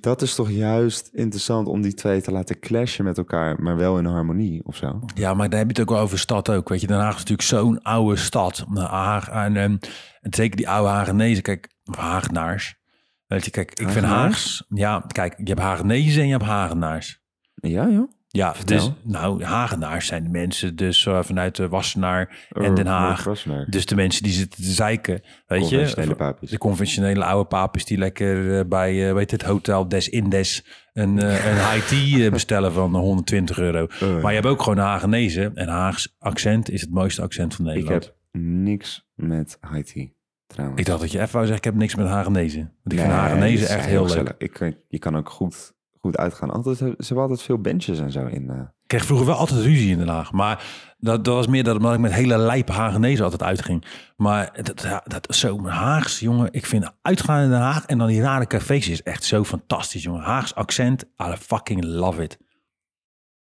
[0.01, 3.99] dat is toch juist interessant om die twee te laten clashen met elkaar, maar wel
[3.99, 5.01] in harmonie of zo.
[5.14, 6.68] Ja, maar daar heb je het ook wel over stad ook.
[6.68, 8.64] Weet je, Den Haag is natuurlijk zo'n oude stad.
[8.68, 9.76] Nou, Haag, en, ehm,
[10.20, 11.43] en zeker die oude Hagenezen.
[11.43, 12.78] Kijk, of Hagenaars.
[13.26, 14.05] Weet je, kijk, ik vind?
[14.05, 14.64] Haags...
[14.68, 17.22] Ja, kijk, je hebt Hagenezen en je hebt Hagenaars.
[17.55, 18.11] Ja, joh.
[18.33, 18.78] Ja, Vertel.
[18.78, 23.24] dus, nou, Hagenaars zijn de mensen dus eh, vanuit de Wassenaar en Den Oh, Haag.
[23.24, 23.66] Wassenaar.
[23.70, 26.14] Dus de mensen die zitten te zeiken, weet je.
[26.16, 26.51] Papies.
[26.51, 31.18] De conventionele oude papes die lekker eh, bij, eh, weet het, Hotel Des Indes een,
[31.18, 33.83] eh, een high tea eh, bestellen van 120 euro.
[34.03, 35.55] Oh, Maar je hebt ook gewoon Hagenezen.
[35.57, 38.05] En Haags accent is het mooiste accent van ik Nederland.
[38.05, 40.12] heb niks met Haiti,
[40.47, 40.81] trouwens.
[40.81, 42.61] Ik dacht dat je even wou zeggen, ik heb niks met Hagenezen.
[42.61, 44.35] Want ik Nee, vind Hagenezen echt heel leuk.
[44.39, 46.51] Ik, je kan ook goed, goed uitgaan.
[46.51, 48.51] Altijd, ze hebben altijd veel benches en zo in.
[48.51, 48.57] eh.
[48.61, 50.33] Ik kreeg vroeger wel altijd ruzie in Den Haag.
[50.33, 50.65] Maar
[50.99, 53.85] dat, dat was meer dat omdat ik met hele lijpe Hagenezen altijd uitging.
[54.17, 56.49] Maar dat, dat zo Haags, jongen.
[56.53, 60.03] Ik vind uitgaan in Den Haag en dan die rare cafés is echt zo fantastisch,
[60.03, 60.23] jongen.
[60.23, 62.39] Haags accent, I fucking love it.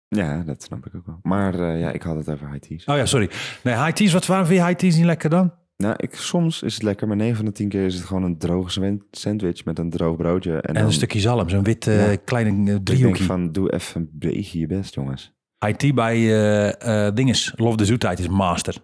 [0.08, 1.18] Ja, dat snap ik ook wel.
[1.22, 2.84] Maar eh, ja, ik had het over Haiti's.
[2.84, 3.30] Oh ja, sorry.
[3.62, 5.52] Nee, high teas, wat waren je high teas niet lekker dan?
[5.76, 8.22] Nou, ik, soms is het lekker, maar 9 van de 10 keer is het gewoon
[8.22, 10.52] een droge sandwich met een droog broodje.
[10.52, 12.16] En, En dan, een stukje zalm, zo'n wit eh, Ja.
[12.16, 13.24] kleine eh, ik denk driehoekje.
[13.24, 15.34] van, doe even een beetje je best, jongens.
[15.76, 17.52] Tea bij eh eh dinges.
[17.56, 18.76] Love de Zoetheid is master.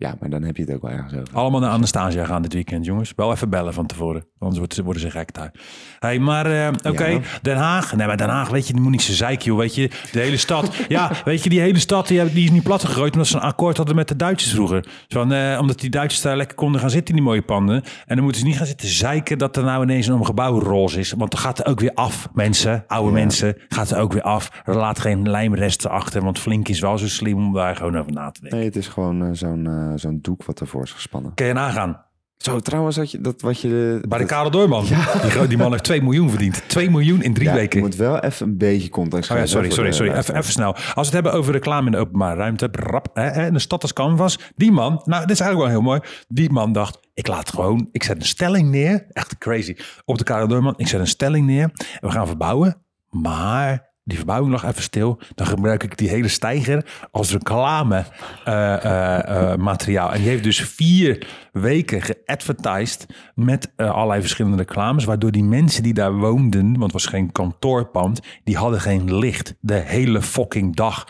[0.00, 1.34] Ja, maar dan heb je het ook wel ergens over.
[1.34, 3.12] Allemaal naar Anastasia gaan dit weekend, jongens.
[3.16, 5.52] Wel even bellen van tevoren, anders worden ze, worden ze gek daar.
[5.98, 7.20] hey, maar eh, oké, Ja.
[7.42, 7.96] Den Haag.
[7.96, 9.58] Nee, maar Den Haag, weet je, die moet niet zo zeiken, joh.
[9.58, 10.74] Weet je, de hele stad.
[10.88, 13.12] ja, weet je, die hele stad, die, die is niet plat gegooid...
[13.12, 14.84] omdat ze een akkoord hadden met de Duitsers vroeger.
[15.08, 17.82] Zo Van, eh, omdat die Duitsers daar lekker konden gaan zitten in die mooie panden.
[18.06, 19.38] En dan moeten ze niet gaan zitten zeiken...
[19.38, 21.12] dat er nou ineens een gebouw roze is.
[21.12, 22.84] Want dan gaat er ook weer af, mensen.
[22.86, 24.62] Oude mensen, gaat er ook weer af.
[24.64, 26.22] Er laat geen lijmresten achter...
[26.22, 28.58] want Flink is wel zo slim om daar gewoon over na te denken.
[28.58, 31.34] Nee, het is gewoon eh, zo'n eh, zo'n doek wat ervoor is gespannen.
[31.34, 32.08] Kun je nagaan?
[32.36, 34.02] Zo, trouwens, dat, je, dat wat je...
[34.08, 34.84] Bij de Karel Doorman.
[34.84, 36.68] Die, gro- die man heeft 2 miljoen verdiend.
[36.68, 37.78] 2 miljoen in drie ja, weken.
[37.78, 40.12] Je moet wel even een beetje context Oh ja, sorry, sorry, sorry.
[40.12, 40.74] Even, even snel.
[40.74, 42.68] Als we het hebben over reclame in de openbare ruimte.
[42.72, 44.38] Rap, hè, de stad als canvas.
[44.56, 46.00] Die man, nou, dit is eigenlijk wel heel mooi.
[46.28, 49.06] Die man dacht, ik laat gewoon, ik zet een stelling neer.
[49.08, 49.76] Echt crazy.
[50.04, 51.70] Op de Karel Doorman, ik zet een stelling neer.
[52.00, 52.82] En we gaan verbouwen.
[53.10, 55.18] Maar die verbouwing lag even stil.
[55.34, 58.04] Dan gebruik ik die hele stijger als reclame
[58.44, 60.12] eh, eh, eh, materiaal.
[60.12, 65.04] En die heeft dus vier weken geadvertised met allerlei verschillende reclames.
[65.04, 69.54] Waardoor die mensen die daar woonden, want het was geen kantoorpand, die hadden geen licht
[69.60, 71.06] de hele fucking dag.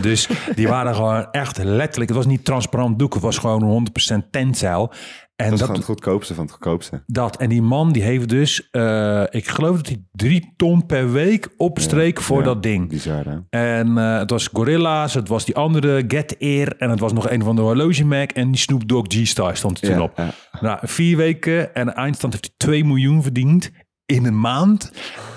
[0.00, 4.30] Dus die waren gewoon echt letterlijk, het was niet transparant doek, het was gewoon 100%
[4.30, 4.92] tentzeil.
[5.36, 7.02] En Dat is dat, het goedkoopste van het goedkoopste.
[7.06, 7.36] dat.
[7.36, 11.48] En die man die heeft dus, eh, ik geloof dat hij drie ton per week
[11.56, 12.88] opstreek voor Ja, dat ding.
[12.88, 13.38] Bizar, hè?
[13.50, 17.30] En eh, het was Gorilla's, het was die andere Get Air en het was nog
[17.30, 20.20] een van de horlogemerk en die Snoop Dogg G-Star stond er toen Ja, op.
[20.60, 23.70] Nou, vier weken en eindstand heeft hij 2 miljoen verdiend
[24.06, 24.92] in een maand.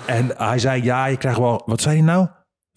[0.06, 2.28] En hij zei, ja, je krijgt wel, wat zei hij nou?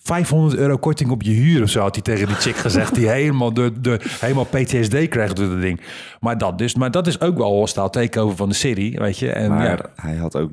[0.03, 2.95] 500 euro korting op je huur of zo had hij tegen die chick gezegd.
[2.95, 5.81] Die helemaal, de, de, helemaal PTSD krijgt door dat ding.
[6.19, 6.75] Maar dat dus.
[6.75, 9.31] Maar dat is ook wel hostile takeover van de serie, weet je.
[9.31, 10.51] En Maar ja, hij had ook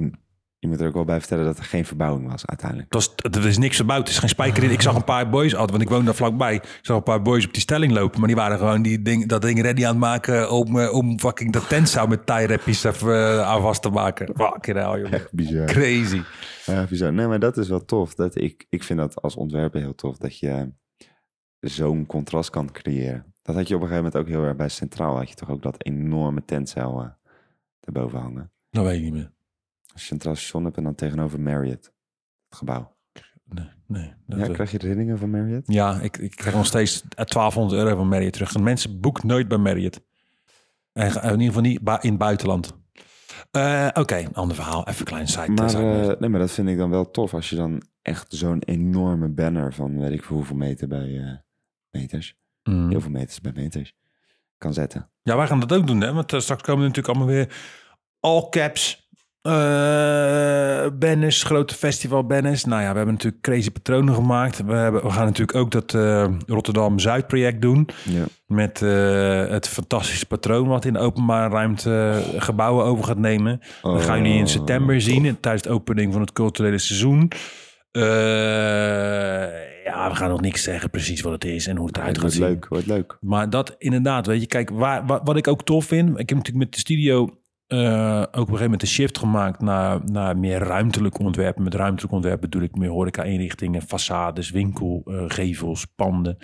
[0.61, 2.93] je moet er ook wel bij vertellen dat er geen verbouwing was uiteindelijk.
[2.93, 4.01] Was, er is niks verbouwd.
[4.01, 4.71] Het is geen spijker in.
[4.71, 6.55] Ik zag een paar boys want ik woon daar vlakbij.
[6.55, 8.19] Ik zag een paar boys op die stelling lopen.
[8.19, 11.19] Maar die waren gewoon die ding, dat ding ready aan het maken om, eh, om
[11.19, 14.27] fucking dat tentsouw met tie rappies even eh, aan vast te maken.
[14.37, 15.13] Fucking hell, jongen.
[15.13, 15.67] Echt bizar.
[15.67, 16.23] Crazy.
[16.65, 17.13] Ja, bizar.
[17.13, 18.15] Nee, maar dat is wel tof.
[18.15, 20.73] Dat ik, ik vind dat als ontwerper heel tof dat je
[21.61, 23.35] zo'n contrast kan creëren.
[23.43, 25.17] Dat had je op een gegeven moment ook heel erg bij Centraal.
[25.17, 27.09] Had je toch ook dat enorme tentcel eh,
[27.81, 28.53] erboven hangen.
[28.71, 29.37] Dat weet ik niet meer.
[29.99, 31.93] Centraal Station hebt en dan tegenover Marriott,
[32.49, 32.97] het gebouw.
[33.45, 34.13] Nee, nee.
[34.27, 35.73] Dat, Ja, eh, krijg je herinneringen van Marriott?
[35.73, 38.55] ja ik, ik krijg nog steeds 1200 euro van Marriott terug.
[38.55, 40.01] En mensen boeken nooit bij Marriott.
[40.93, 42.77] En ga- in ieder geval niet in het buitenland.
[43.51, 44.87] Eh, Oké, ander verhaal.
[44.89, 45.49] Even een klein side.
[45.49, 48.63] Maar, eh, nee, maar dat vind ik dan wel tof als je dan echt zo'n
[48.63, 51.37] enorme banner van weet ik veel hoeveel meter bij eh,
[51.91, 52.89] meters, Mm.
[52.91, 53.95] heel veel meters bij meters,
[54.59, 55.11] kan zetten.
[55.23, 56.13] Ja, wij gaan dat ook doen, hè?
[56.13, 57.57] Want eh, straks komen er natuurlijk allemaal weer
[58.21, 59.08] all caps.
[59.43, 62.65] Eh banners, grote festival banners.
[62.65, 64.65] Nou ja, we hebben natuurlijk crazy patronen gemaakt.
[64.65, 67.89] We, hebben, we gaan natuurlijk ook dat eh, Rotterdam Zuid project doen.
[68.05, 68.25] Ja.
[68.47, 73.61] Met eh, het fantastische patroon wat in de openbare ruimte gebouwen over gaat nemen.
[73.83, 77.31] Dat gaan jullie in Oh, september zien tijdens de opening van het culturele seizoen.
[79.85, 82.33] Ja, we gaan nog niks zeggen precies wat het is en hoe het eruit gaat
[82.33, 82.43] zien.
[82.43, 83.17] leuk, wordt leuk.
[83.21, 86.09] Maar dat inderdaad, weet je, kijk, waar, wa- wat, ik ook tof vind.
[86.09, 87.38] Ik heb natuurlijk met de studio
[87.69, 91.63] eh, ook op een gegeven moment een shift gemaakt naar, naar meer ruimtelijk ontwerpen.
[91.63, 96.39] Met ruimtelijk ontwerp bedoel ik meer horeca-inrichtingen, façades, winkelgevels, panden.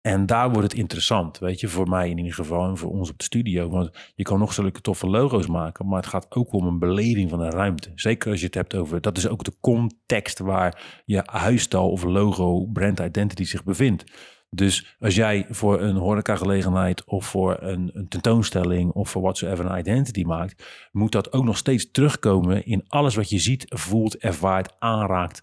[0.00, 3.10] En daar wordt het interessant, weet je, voor mij in ieder geval en voor ons
[3.10, 3.68] op de studio.
[3.68, 7.30] Want je kan nog zulke toffe logo's maken, maar het gaat ook om een beleving
[7.30, 7.92] van een ruimte.
[7.94, 12.04] Zeker als je het hebt over, dat is ook de context waar je huisstijl of
[12.04, 14.04] logo, brand identity zich bevindt.
[14.54, 19.78] Dus als jij voor een horecagelegenheid of voor een, een tentoonstelling of voor whatsoever een
[19.78, 24.72] identity maakt, moet dat ook nog steeds terugkomen in alles wat je ziet, voelt, ervaart,
[24.78, 25.42] aanraakt,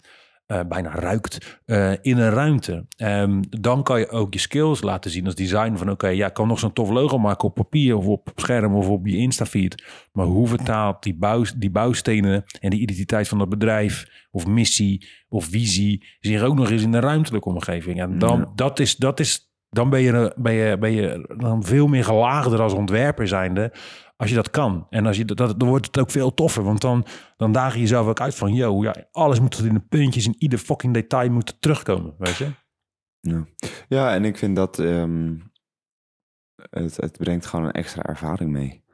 [0.50, 2.86] eh, bijna ruikt eh, in een ruimte.
[2.96, 6.34] Ehm, dan kan je ook je skills laten zien als designer van oké, ja, ik
[6.34, 9.84] kan nog zo'n tof logo maken op papier of op scherm of op je Insta-feed.
[10.12, 15.08] Maar hoe vertaalt die, bouw, die bouwstenen en die identiteit van dat bedrijf of missie
[15.28, 18.00] of visie zich ook nog eens in de ruimtelijke omgeving?
[18.00, 18.52] En dan, Ja.
[18.54, 22.60] dat is, dat is, dan ben je, ben, je, ben je dan veel meer gelaagder
[22.60, 23.72] als ontwerper zijnde
[24.20, 24.86] als je dat kan.
[24.90, 26.62] En als je dat, dat- dan wordt het ook veel toffer.
[26.62, 27.06] Want dan,
[27.36, 28.54] dan daag je jezelf ook uit van...
[28.54, 30.26] yo, ja, alles moet tot in de puntjes...
[30.26, 32.50] in ieder fucking detail moet terugkomen, weet je?
[33.20, 33.46] Ja,
[33.88, 35.36] ja en ik vind dat ehm,
[36.70, 38.84] het, het brengt gewoon een extra ervaring mee.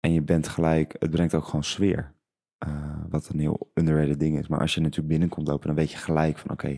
[0.00, 2.14] En je bent gelijk, het brengt ook gewoon sfeer.
[2.58, 4.48] Eh, wat een heel underrated ding is.
[4.48, 6.68] Maar als je natuurlijk binnenkomt lopen, dan weet je gelijk van oké,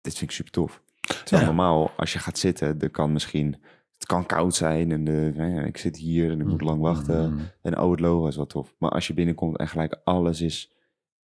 [0.00, 0.82] dit vind ik super tof.
[1.00, 1.46] Terwijl Ja.
[1.46, 3.62] normaal, als je gaat zitten, er kan misschien,
[4.00, 6.80] het kan koud zijn en de, nou ja, ik zit hier en ik moet lang
[6.80, 7.32] wachten.
[7.32, 7.38] Mm.
[7.62, 8.74] En oh, het logo is wel tof.
[8.78, 10.72] Maar als je binnenkomt en gelijk alles is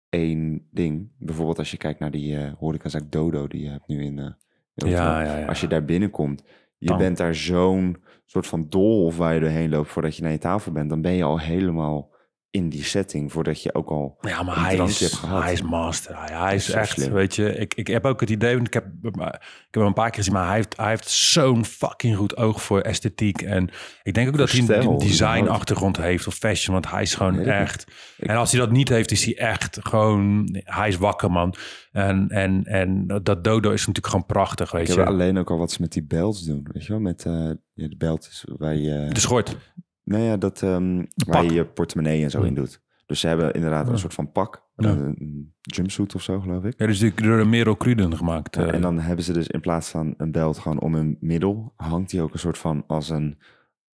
[0.09, 1.11] één ding.
[1.17, 4.19] Bijvoorbeeld als je kijkt naar die eh horecazaak Dodo die je hebt nu in...
[4.19, 4.33] eh, in
[4.75, 5.05] Rotterdam.
[5.05, 5.45] Ja, ja, ja.
[5.45, 6.43] Als je daar binnenkomt,
[6.77, 10.31] je Dan- bent daar zo'n soort van doolhof waar je doorheen loopt voordat je naar
[10.31, 10.89] je tafel bent.
[10.89, 12.10] Dan ben je al helemaal
[12.51, 14.17] in die setting voordat je ook al...
[14.21, 15.43] Ja, maar hij is, hebt gehad.
[15.43, 16.17] hij is master.
[16.17, 17.11] Hij, hij is echt, slim.
[17.11, 17.55] weet je...
[17.55, 18.55] Ik, ik heb ook het idee...
[18.55, 19.41] want Ik heb, ik heb
[19.71, 20.33] hem een paar keer gezien...
[20.33, 23.41] maar hij heeft, hij heeft zo'n fucking goed oog voor esthetiek.
[23.41, 23.69] En
[24.03, 26.27] ik denk ook dat hij een- design achtergrond heeft...
[26.27, 27.85] of fashion, want hij is gewoon echt...
[28.17, 30.49] Ik- En als hij dat niet heeft, is hij echt gewoon...
[30.63, 31.53] Hij is wakker, man.
[31.91, 35.05] En, en, en dat dodo is natuurlijk gewoon prachtig, weet Ik je.
[35.05, 37.01] alleen ook al wat ze met die belts doen, weet je wel?
[37.01, 37.55] Met ja,
[37.87, 39.07] de belt is waar je...
[39.11, 39.57] De schort.
[40.03, 42.81] Nou ja, dat, ehm, waar je je portemonnee en zo in doet.
[43.05, 43.91] Dus ze hebben inderdaad Ja.
[43.91, 44.69] een soort van pak.
[44.75, 44.89] Ja.
[44.89, 46.73] Een, jumpsuit of zo, geloof ik.
[46.77, 48.55] Ja, dus die door Cruden gemaakt.
[48.55, 48.73] Ja, eh.
[48.73, 52.09] en dan hebben ze dus in plaats van een belt gewoon om hun middel, hangt
[52.09, 53.37] die ook een soort van als een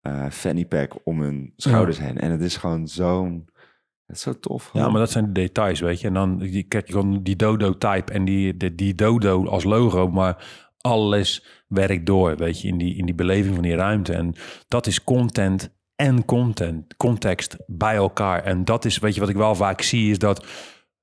[0.02, 2.18] eh fanny pack om hun schouders heen.
[2.18, 3.50] En het is gewoon zo'n,
[4.06, 4.64] het is zo tof.
[4.64, 4.92] Ja, gewoon.
[4.92, 6.08] maar dat zijn de details, weet je.
[6.08, 6.38] En dan,
[6.68, 10.46] kijk, je kan die dodo-type en die, die, die dodo als logo, maar
[10.78, 14.14] alles werkt door, weet je, in die, in die beleving van die ruimte.
[14.14, 14.36] En
[14.68, 18.44] dat is content en content, context bij elkaar.
[18.44, 20.46] En dat is, weet je, wat ik wel vaak zie, is dat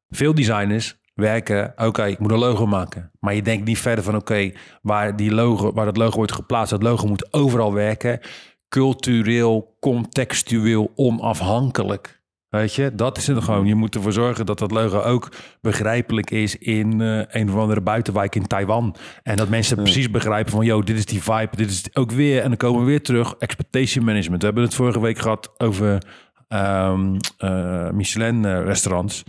[0.08, 3.10] veel designers werken, oké, ik moet een logo maken.
[3.20, 6.70] Maar je denkt niet verder van, oké, waar die logo, waar dat logo wordt geplaatst,
[6.70, 8.20] dat logo moet overal werken.
[8.68, 12.22] Cultureel, contextueel, onafhankelijk.
[12.54, 13.66] Weet je, dat is het gewoon.
[13.66, 17.80] Je moet ervoor zorgen dat dat logo ook begrijpelijk is in eh, een of andere
[17.80, 18.96] buitenwijk in Taiwan.
[19.22, 22.40] En dat mensen precies begrijpen van, yo, dit is die vibe, dit is ook weer.
[22.42, 24.40] En dan komen we weer terug, expectation management.
[24.40, 26.02] We hebben het vorige week gehad over
[26.48, 29.22] ehm eh, Michelin-restaurants.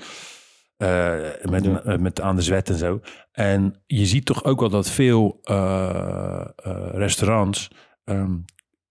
[0.77, 1.13] eh,
[1.49, 1.97] met, Ja.
[1.97, 2.99] met aan de zwet en zo.
[3.31, 5.39] En je ziet toch ook wel dat veel
[6.93, 7.67] restaurants
[8.03, 8.35] ehm,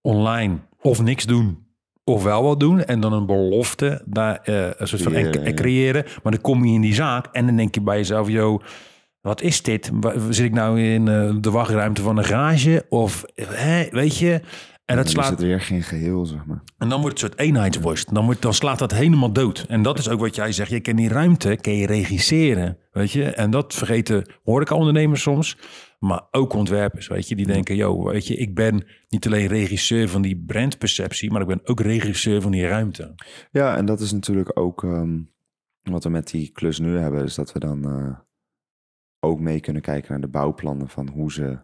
[0.01, 1.63] online of niks doen.
[2.05, 5.55] Ofwel wat doen en dan een belofte daar eh, een soort van en- Creëren, en
[5.55, 6.05] creëren.
[6.22, 8.61] Maar dan kom je in die zaak en dan denk je bij jezelf, yo,
[9.20, 9.90] wat is dit?
[10.30, 12.86] Zit ik nou in eh, de wachtruimte van een garage?
[12.88, 14.40] Of, hè, weet je?
[14.84, 16.62] En dat Dan is slaat het weer geen geheel, zeg maar.
[16.78, 18.14] en dan wordt het een soort eenheidsworst.
[18.14, 19.64] Dan, wordt, dan slaat dat helemaal dood.
[19.68, 20.70] En dat is ook wat jij zegt.
[20.70, 22.78] Je kan die ruimte kan je regisseren.
[22.92, 23.24] Weet je?
[23.24, 25.57] En dat vergeten horeca-ondernemers soms.
[26.05, 27.07] Maar ook ontwerpers.
[27.07, 27.36] Weet je?
[27.36, 31.30] Die denken, yo, weet je, ik ben niet alleen regisseur van die brandperceptie.
[31.30, 33.14] Maar ik ben ook regisseur van die ruimte.
[33.50, 35.22] Ja, en dat is natuurlijk ook ehm,
[35.82, 37.24] wat we met die klus nu hebben.
[37.24, 38.18] Is dat we dan eh,
[39.20, 41.59] ook mee kunnen kijken naar de bouwplannen van hoe ze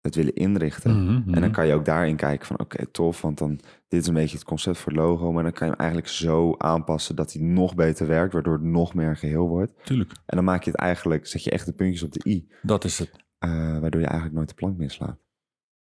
[0.00, 1.04] het willen inrichten.
[1.04, 4.06] Mhm, En dan kan je ook daarin kijken van oké, tof, want dan dit is
[4.06, 5.32] een beetje het concept voor het logo.
[5.32, 8.62] Maar dan kan je hem eigenlijk zo aanpassen dat hij nog beter werkt, waardoor het
[8.62, 9.72] nog meer een geheel wordt.
[9.84, 10.10] Tuurlijk.
[10.26, 12.84] En dan maak je het eigenlijk, zet je echt de puntjes op de i, Dat
[12.84, 13.23] is het.
[13.48, 15.18] Eh, waardoor je eigenlijk nooit de plank mislaat.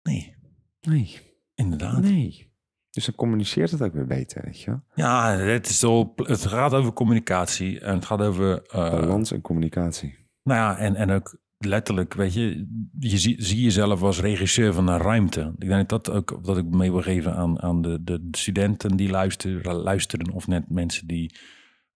[0.04, 0.36] Nee,
[0.82, 1.20] Nee,
[1.56, 2.02] inderdaad.
[2.02, 2.50] nee.
[2.90, 4.82] Dus dan communiceert het ook weer beter, weet je wel?
[4.96, 7.80] Ja, het, is zo, het gaat over communicatie.
[7.80, 8.62] En het gaat over...
[8.62, 10.18] eh, Balans en communicatie.
[10.44, 12.68] Nou ja, en, en ook letterlijk, weet je,
[13.00, 15.54] je zie, zie jezelf als regisseur van een ruimte.
[15.60, 18.98] Ik denk dat dat ook dat ik mee wil geven aan, aan de, de studenten
[18.98, 21.36] die luisteren, luisteren of net mensen die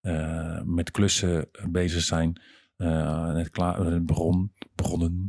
[0.00, 2.40] eh, met klussen bezig zijn.
[2.76, 5.28] Eh, net klaar, begon, begonnen.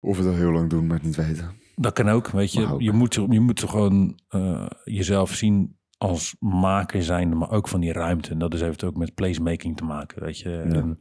[0.00, 1.50] Of we het al heel lang doen, maar het niet weten.
[1.76, 2.74] Dat kan ook, weet je.
[2.78, 7.92] Je moet, je moet gewoon eh, jezelf zien als maker zijn, maar ook van die
[7.92, 8.30] ruimte.
[8.30, 10.56] En dat is, heeft ook met placemaking te maken, weet je.
[10.56, 10.98] En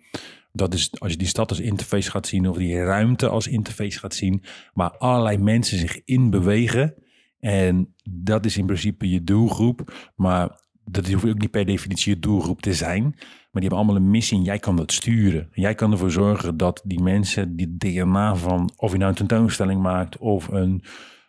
[0.51, 3.99] dat is, als je die stad als interface gaat zien, of die ruimte als interface
[3.99, 6.95] gaat zien, waar allerlei mensen zich in bewegen.
[7.39, 10.11] En dat is in principe je doelgroep.
[10.15, 10.61] Maar
[10.91, 13.03] dat hoeft ook niet per definitie je doelgroep te zijn.
[13.03, 15.49] Maar die hebben allemaal een missie en jij kan dat sturen.
[15.51, 19.81] Jij kan ervoor zorgen dat die mensen die DNA van, of je nou een tentoonstelling
[19.81, 20.83] maakt of een,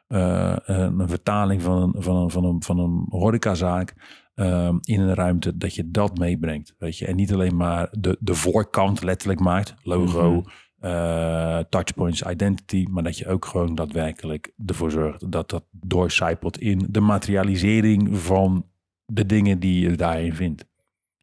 [0.07, 3.95] eh, een, vertaling van een, van een, van een, van een horecazaak
[4.35, 6.75] ehm, in een ruimte, dat je dat meebrengt.
[6.79, 7.07] Weet je?
[7.07, 10.45] En niet alleen maar de, de voorkant letterlijk maakt, logo,
[10.81, 16.87] eh, touchpoints, identity, maar dat je ook gewoon daadwerkelijk ervoor zorgt dat dat doorcijpelt in
[16.91, 18.65] de materialisering van
[19.13, 20.69] de dingen die je daarin vindt.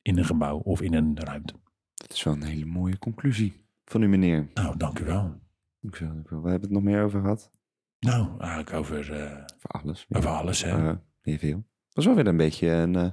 [0.02, 1.54] In een gebouw of in een ruimte.
[1.94, 4.48] Dat is wel een hele mooie conclusie van u, meneer.
[4.54, 5.36] Nou, dank u wel.
[5.82, 7.52] Ik zeg, we hebben het nog meer over gehad.
[8.00, 9.06] Nou, eigenlijk over,
[9.58, 10.06] Voor alles.
[10.10, 10.64] over alles.
[10.64, 10.94] Hè.
[11.22, 11.56] Heel veel.
[11.56, 13.10] Dat was wel weer een beetje een, eh,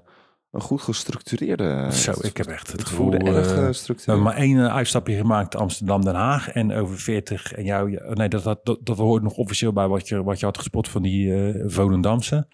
[0.50, 1.88] een goed gestructureerde...
[1.92, 3.12] Zo, ik heb echt het gevoel...
[3.12, 6.48] erg we hebben maar één uitstapje gemaakt, Amsterdam-Den Haag.
[6.48, 8.14] En over 40 en jou...
[8.14, 10.88] Nee, dat, dat, dat, dat hoort nog officieel bij wat je, wat je had gespot
[10.88, 12.46] van die Volendamse.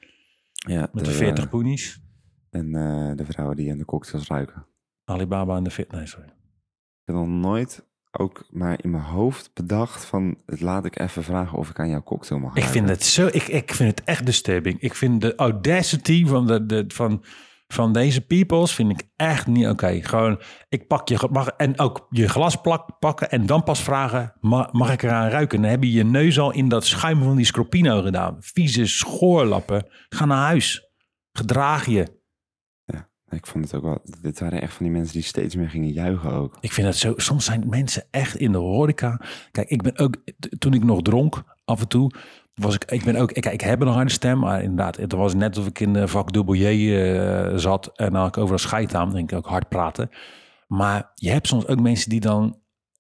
[0.53, 2.01] ja, Met de 40 poenies.
[2.51, 4.67] En eh, de vrouwen die aan de cocktails ruiken.
[5.05, 5.93] Alibaba en de fit.
[5.93, 6.27] Nee, sorry.
[6.27, 10.39] Ik heb nog nooit ook maar in mijn hoofd bedacht van...
[10.47, 12.95] het laat ik even vragen of ik aan jouw cocktail mag Ik vind ruiken.
[12.95, 13.27] het zo...
[13.27, 14.81] Ik, ik vind het echt disturbing.
[14.81, 17.25] Ik vind de audacity van, de, de, van,
[17.67, 20.03] van deze peoples vind ik echt niet oké.
[20.03, 21.29] Gewoon, ik pak je...
[21.31, 24.33] Mag, en ook je glas plak, pakken en dan pas vragen...
[24.41, 25.63] Mag, mag ik eraan ruiken?
[25.63, 28.37] Dan heb je je neus al in dat schuim van die Scropino gedaan.
[28.39, 29.87] Vieze schoorlappen.
[30.09, 30.91] Ga naar huis.
[31.33, 32.19] Gedraag je.
[33.31, 34.01] Ik vond het ook wel...
[34.23, 36.57] Dit waren echt van die mensen die steeds meer gingen juichen ook.
[36.61, 37.13] Ik vind het zo.
[37.17, 39.21] Soms zijn mensen echt in de horeca.
[39.51, 40.17] Kijk, ik ben ook.
[40.59, 42.11] Toen ik nog dronk, af en toe.
[42.55, 43.33] Was ik, ik ben ook.
[43.33, 46.09] Ik, ik heb een harde stem, maar inderdaad, het was net of ik in de
[46.09, 47.91] vak dubbel J eh, zat.
[47.95, 49.13] En dan had ik overal scheid aan.
[49.13, 50.11] Denk ik ook hard praten.
[50.67, 52.59] Maar je hebt soms ook mensen die dan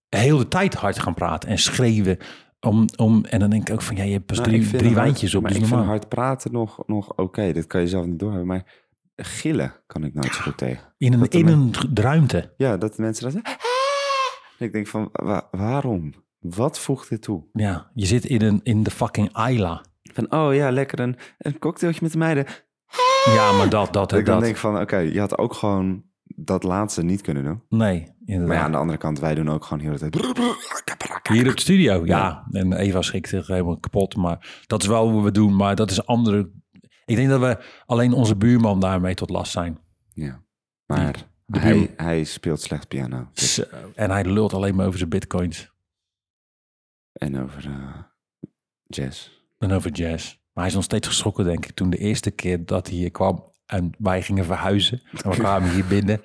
[0.08, 2.18] heel de tijd hard gaan praten en schreeuwen.
[2.60, 4.82] Om, om, en dan denk ik ook van ja, je hebt pas Nou, drie, vind
[4.82, 5.42] drie wijntjes op.
[5.42, 5.96] Maar Dus ik vind normaal.
[5.96, 7.52] hard praten nog, nog oké.
[7.52, 8.48] Dit kan je zelf niet doorhebben.
[8.48, 8.88] Maar
[9.24, 10.94] gillen kan ik nooit zo goed tegen.
[10.98, 12.54] In een, in een ruimte.
[12.56, 13.60] Ja, dat de mensen dat zeggen.
[14.58, 16.14] En ik denk van, wa- waarom?
[16.38, 17.44] Wat voegt dit toe?
[17.52, 19.84] Ja, je zit in, een, in de fucking Ayla.
[20.02, 22.44] Van, oh ja, lekker een, een cocktailtje met de meiden.
[23.24, 24.44] Ja, maar dat, dat, Dat ik dan dat.
[24.44, 27.62] denk van, oké, je had ook gewoon dat laatste niet kunnen doen.
[27.68, 28.46] Nee, inderdaad.
[28.48, 30.16] Maar ja, aan de andere kant, wij doen ook gewoon heel de tijd...
[31.28, 32.46] Hier op de studio, ja.
[32.50, 34.16] En Eva schrikt zich helemaal kapot.
[34.16, 35.56] Maar dat is wel hoe we doen.
[35.56, 36.50] Maar dat is andere...
[37.10, 39.78] Ik denk dat we alleen onze buurman daarmee tot last zijn.
[40.12, 40.42] Ja,
[40.86, 43.28] maar hij, hij speelt slecht piano.
[43.32, 43.62] Dus- Zo.
[43.94, 45.70] En hij lult alleen maar over zijn bitcoins.
[47.12, 48.02] En over eh,
[48.86, 49.30] jazz.
[49.58, 50.24] En over jazz.
[50.34, 51.74] Maar hij is nog steeds geschrokken, denk ik.
[51.74, 55.02] Toen de eerste keer dat hij hier kwam en wij gingen verhuizen.
[55.22, 56.20] En we kwamen hier binnen.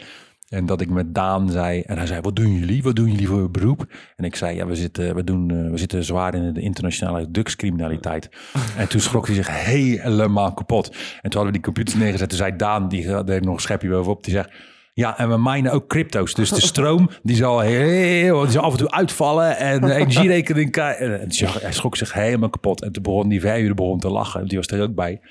[0.49, 1.81] En dat ik met Daan zei.
[1.81, 2.83] En hij zei, wat doen jullie?
[2.83, 3.85] Wat doen jullie voor beroep?
[4.15, 7.31] En ik zei, ja, we zitten, we doen, eh, we zitten zwaar in de internationale
[7.31, 8.29] drugscriminaliteit.
[8.77, 10.87] En toen schrok hij zich helemaal kapot.
[10.87, 12.29] En toen hadden we die computers neergezet.
[12.29, 14.23] Toen zei Daan, die had nog een schepje bovenop.
[14.23, 14.49] Die zegt,
[14.93, 16.33] ja, en we minen ook crypto's.
[16.33, 19.57] Dus de stroom, die zal, heel, die zal af en toe uitvallen.
[19.57, 20.75] En de energierekening...
[20.75, 21.29] En
[21.61, 22.81] hij schrok zich helemaal kapot.
[22.81, 24.47] En toen begon die verhuurder begon te lachen.
[24.47, 25.21] Die was er ook bij.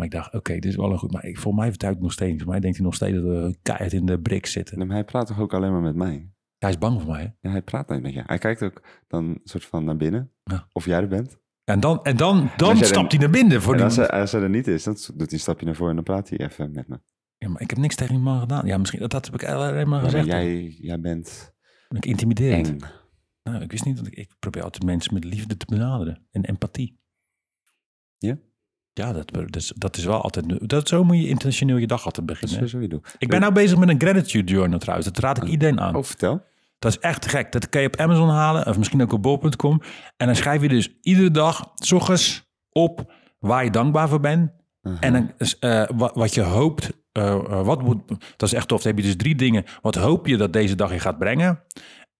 [0.00, 1.12] Maar ik dacht, oké, dit is wel een goed.
[1.12, 2.42] Maar ik, voor mij hij nog steeds.
[2.42, 4.78] Voor mij denkt hij nog steeds dat we keihard in de brik zitten.
[4.78, 6.30] Nee, maar hij praat toch ook alleen maar met mij?
[6.58, 7.22] Hij is bang voor mij.
[7.22, 7.28] Hè?
[7.48, 8.22] Ja, hij praat niet met je.
[8.26, 10.32] Hij kijkt ook dan soort van naar binnen.
[10.44, 10.66] Ja.
[10.72, 11.38] Of jij er bent.
[11.64, 13.62] En dan, en dan, dan stapt hij naar binnen.
[13.62, 13.86] Voor En die...
[13.86, 16.04] als hij, als hij er niet is, dan doet hij een stapje naar voren en
[16.04, 17.00] dan praat hij even met me.
[17.38, 18.66] Ja, maar ik heb niks tegen die man gedaan.
[18.66, 20.26] Ja, misschien dat, dat heb ik alleen maar Ja, maar gezegd.
[20.26, 21.54] jij, jij bent
[21.88, 22.68] Ben ik intimiderend.
[22.68, 22.78] eng.
[23.42, 26.44] Nou, ik wist niet dat ik, ik probeer altijd mensen met liefde te benaderen en
[26.44, 26.98] empathie.
[28.18, 28.38] Ja?
[28.92, 30.68] Ja, dat, dat, is, dat is wel altijd.
[30.68, 32.80] Dat, zo moet je intentioneel je dag altijd Dat is beginnen.
[32.80, 33.14] je doet.
[33.18, 35.08] Ik ben nou bezig met een gratitude journal trouwens.
[35.08, 35.96] Dat raad ik iedereen aan.
[35.96, 36.42] Oh, vertel.
[36.78, 37.52] Dat is echt gek.
[37.52, 39.82] Dat kan je op Amazon halen of misschien ook op bol.com.
[40.16, 44.50] En dan schrijf je dus iedere dag, s ochtends, op waar je dankbaar voor bent.
[44.82, 44.98] Uh-huh.
[45.00, 45.30] En dan,
[45.60, 48.82] eh, wat, wat je hoopt, eh, eh, wat moet, dat is echt tof.
[48.82, 49.64] Dan heb je dus drie dingen.
[49.82, 51.62] Wat hoop je dat deze dag je gaat brengen?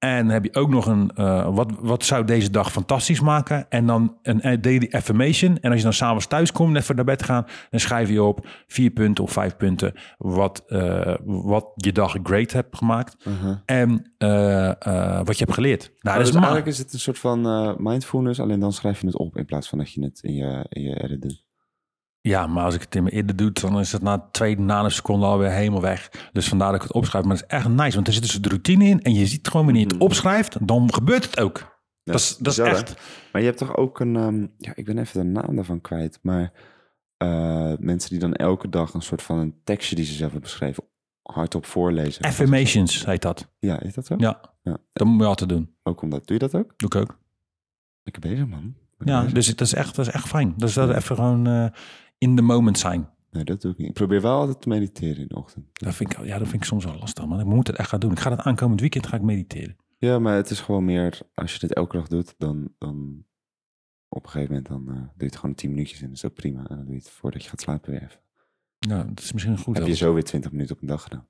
[0.00, 3.70] En dan heb je ook nog een, eh, wat, wat zou deze dag fantastisch maken?
[3.70, 5.58] En dan een eh, daily affirmation.
[5.60, 8.22] En als je dan s'avonds thuis komt, net voor naar bed gaan, dan schrijf je
[8.22, 13.26] op vier punten of vijf punten wat, eh, wat je dag great hebt gemaakt.
[13.26, 13.56] Uh-huh.
[13.64, 13.90] En
[15.24, 15.82] wat je hebt geleerd.
[15.82, 16.42] Nou, Oh, dat dus is maar.
[16.42, 19.68] eigenlijk is het een soort van mindfulness, alleen dan schrijf je het op in plaats
[19.68, 21.44] van dat je het in je, in je edit doet.
[22.22, 25.28] Ja, maar als ik het in mijn eerder doe, dan is het na twee nanoseconden
[25.28, 26.10] alweer helemaal weg.
[26.32, 27.24] Dus vandaar dat ik het opschrijf.
[27.24, 29.02] Maar het is echt nice, want er zit dus de routine in.
[29.02, 31.58] En je ziet gewoon wanneer je het opschrijft, dan gebeurt het ook.
[32.02, 32.76] Ja, dat is, dat is bizar, hè?
[32.80, 32.96] echt...
[33.32, 36.18] Maar je hebt toch ook een, ehm, ja, ik ben even de naam daarvan kwijt,
[36.22, 36.52] maar
[37.16, 40.48] eh, mensen die dan elke dag een soort van een tekstje die ze zelf hebben
[40.50, 40.84] beschreven
[41.22, 42.22] hardop voorlezen.
[42.24, 43.48] Affirmations heet dat.
[43.58, 44.14] Ja, is dat zo?
[44.18, 44.76] Ja, Ja.
[44.92, 45.74] dat moet je altijd doen.
[45.82, 46.72] Ook omdat, doe je dat ook?
[46.76, 47.18] Doe ik ook.
[48.02, 48.74] Lekker bezig, man.
[48.98, 49.32] Lekker Ja, bezig.
[49.34, 50.54] dus dat is echt, dat is echt fijn.
[50.56, 51.66] Dus dat even gewoon eh,
[52.20, 53.08] in the moment zijn.
[53.30, 53.88] Nee, dat doe ik niet.
[53.88, 55.66] Ik probeer wel altijd te mediteren in de ochtend.
[55.72, 57.40] Dat vind ik, ja, dat vind ik soms wel lastig, man.
[57.40, 58.10] Ik moet het echt gaan doen.
[58.10, 59.76] Ik ga het aankomend weekend ga ik mediteren.
[59.98, 63.24] Ja, maar het is gewoon meer, als je dit elke dag doet, dan, dan
[64.08, 66.06] op een gegeven moment dan eh, doe je het gewoon 10 minuutjes in.
[66.06, 66.58] Dat is ook prima.
[66.58, 68.20] En dan doe je het voordat je gaat slapen weer even.
[68.78, 69.76] Ja, dat is misschien goed.
[69.76, 71.28] Heb je zo weer 20 minuten op een dag gedaan.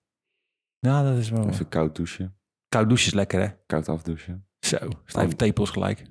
[0.78, 1.48] Ja, dat is wel...
[1.48, 2.36] Even koud douchen,
[2.68, 3.48] Koud douchen is lekker, hè?
[3.66, 4.46] koud afdouchen.
[4.60, 6.02] Zo, stijve tepels gelijk.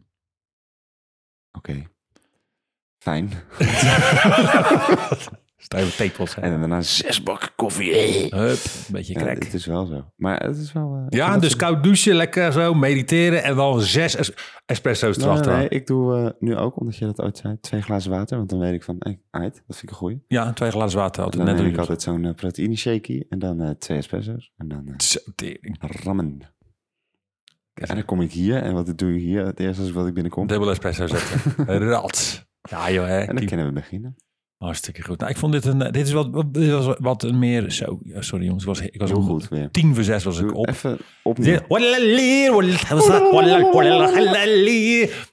[1.51, 1.89] Oké.
[2.99, 3.29] Fijn.
[5.61, 6.41] Stijve tepels, hè?
[6.41, 7.93] En dan daarna zes bakken koffie.
[8.29, 9.43] Hup, een beetje Ja, krek.
[9.43, 10.05] het is wel zo.
[10.15, 10.95] Maar het is wel...
[10.95, 14.31] eh, Ja, dus koud douchen, lekker zo, mediteren en dan zes es-
[14.65, 18.11] espresso's Nee, nee, ik doe eh, nu ook, omdat je dat ooit zei, twee glazen
[18.11, 18.37] water.
[18.37, 20.23] Want dan weet ik van, hey, uit, dat vind ik een goeie.
[20.27, 21.45] Ja, twee glazen water En altijd.
[21.45, 24.51] dan Net neem ik altijd zo'n eh, proteïne shakie en dan eh, twee espresso's.
[24.57, 24.87] En dan
[25.37, 25.55] eh,
[26.03, 26.39] rammen.
[27.73, 29.45] En dan kom ik hier en wat doe ik hier?
[29.45, 30.47] Het eerste is wat ik binnenkom.
[30.47, 31.65] Dubbel espresso zetten.
[31.89, 32.47] Rats.
[32.69, 33.19] Ja joh, hè.
[33.19, 34.15] En dan Die- kunnen we beginnen.
[34.57, 35.19] Hartstikke goed.
[35.19, 38.21] Nou, ik vond dit een, dit is wat, dit was wat een meer, zo, ja,
[38.21, 39.71] sorry jongens, ik was, ik was Heel goed weer.
[39.71, 40.67] tien voor zes was ik op.
[40.67, 41.59] even opnieuw.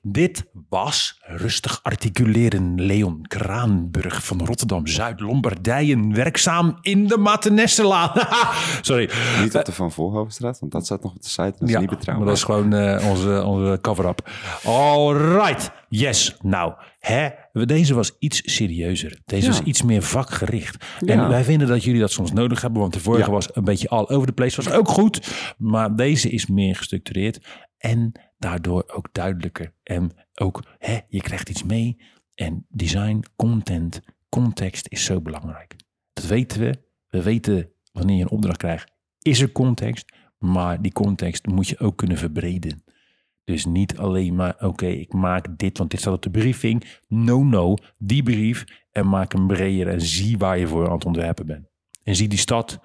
[0.03, 8.11] Dit was rustig articuleren Leon Kraanburg van Rotterdam, Zuid-Lombardije, werkzaam in de Matenestelaan.
[8.80, 9.11] Sorry.
[9.43, 11.43] Niet op de Van Volhovenstraat, want dat staat nog op de site.
[11.43, 12.26] Dat is niet maar betrouwbaar.
[12.26, 14.30] dat is gewoon eh, onze, onze cover-up.
[14.64, 15.70] All right.
[15.89, 16.37] Yes.
[16.43, 19.20] Nou, hè, deze was iets serieuzer.
[19.24, 19.53] Deze Ja.
[19.53, 20.84] was iets meer vakgericht.
[21.01, 21.14] Ja.
[21.14, 23.30] En wij vinden dat jullie dat soms nodig hebben, want de vorige Ja.
[23.30, 24.62] was een beetje all over the place.
[24.62, 27.47] Was ook goed, maar deze is meer gestructureerd
[27.78, 29.74] en daardoor ook duidelijker.
[29.82, 31.97] En ook, hè, je krijgt iets mee.
[32.34, 35.74] En design, content, context is zo belangrijk.
[36.12, 36.84] Dat weten we.
[37.09, 40.12] We weten wanneer je een opdracht krijgt, is er context.
[40.39, 42.84] Maar die context moet je ook kunnen verbreden.
[43.47, 46.85] Dus niet alleen maar, oké, ik maak dit, want dit staat op de briefing.
[47.09, 51.05] No, no, die brief en maak hem breder en zie waar je voor aan het
[51.05, 51.67] ontwerpen bent.
[52.03, 52.81] En zie die stad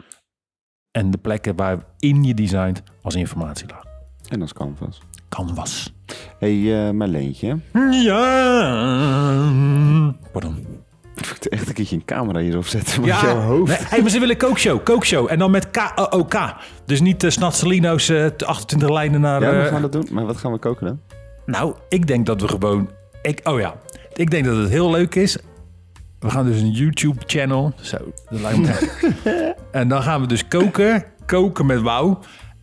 [0.92, 3.84] en de plekken waarin je designt als informatielaag.
[4.30, 5.02] En als canvas.
[5.30, 5.94] Canvas.
[6.40, 7.60] hey, eh Marleentje.
[7.92, 8.22] Ja.
[10.32, 10.81] Pardon.
[11.22, 13.02] Ik moet echt een keertje een camera hierop zetten.
[13.02, 13.68] Met Ja, jouw hoofd.
[13.68, 15.28] nee, hey, maar ze willen kookshow, kookshow.
[15.32, 16.54] En dan met K-O-O-K.
[16.86, 19.42] Dus niet uh, Snatselino's eh 28 lijnen naar...
[19.42, 20.08] Ja, we eh, gaan dat doen.
[20.12, 21.00] Maar wat gaan we koken dan?
[21.46, 22.90] Nou, ik denk dat we gewoon.
[23.22, 23.76] Ik, oh ja,
[24.14, 25.38] ik denk dat het heel leuk is.
[26.20, 27.74] We gaan dus een YouTube-channel.
[27.82, 27.98] Zo,
[28.30, 29.56] dat lijkt me.
[29.72, 31.04] En dan gaan we dus koken.
[31.26, 32.20] Koken met wauw.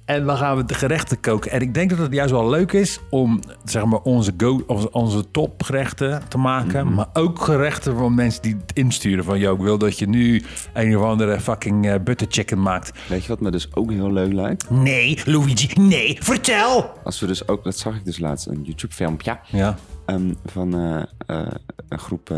[0.09, 1.51] En dan gaan we de gerechten koken.
[1.51, 5.31] En ik denk dat het juist wel leuk is om zeg maar, onze, go, onze,
[5.31, 6.95] topgerechten te maken.
[6.95, 9.25] Maar ook gerechten van mensen die het insturen.
[9.25, 10.43] Van, joh, ik wil dat je nu
[10.73, 12.99] een of andere fucking eh, butter chicken maakt.
[13.09, 14.71] Weet je wat me dus ook heel leuk lijkt?
[14.71, 16.93] Nee, Luigi, nee, vertel!
[17.05, 21.03] Als we dus ook, dat zag ik dus laatst, een YouTube-filmpje Ja, ehm, van eh,
[21.27, 21.51] eh,
[21.89, 22.31] een groep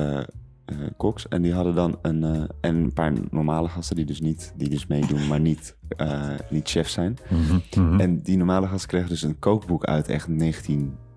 [0.96, 1.28] koks.
[1.28, 4.68] En die hadden dan een, eh, en een paar normale gasten die dus niet, die
[4.68, 7.18] dus meedoen, maar niet, eh, niet chef zijn.
[7.28, 8.00] Mhm.
[8.00, 10.28] En die normale gasten kregen dus een kookboek uit echt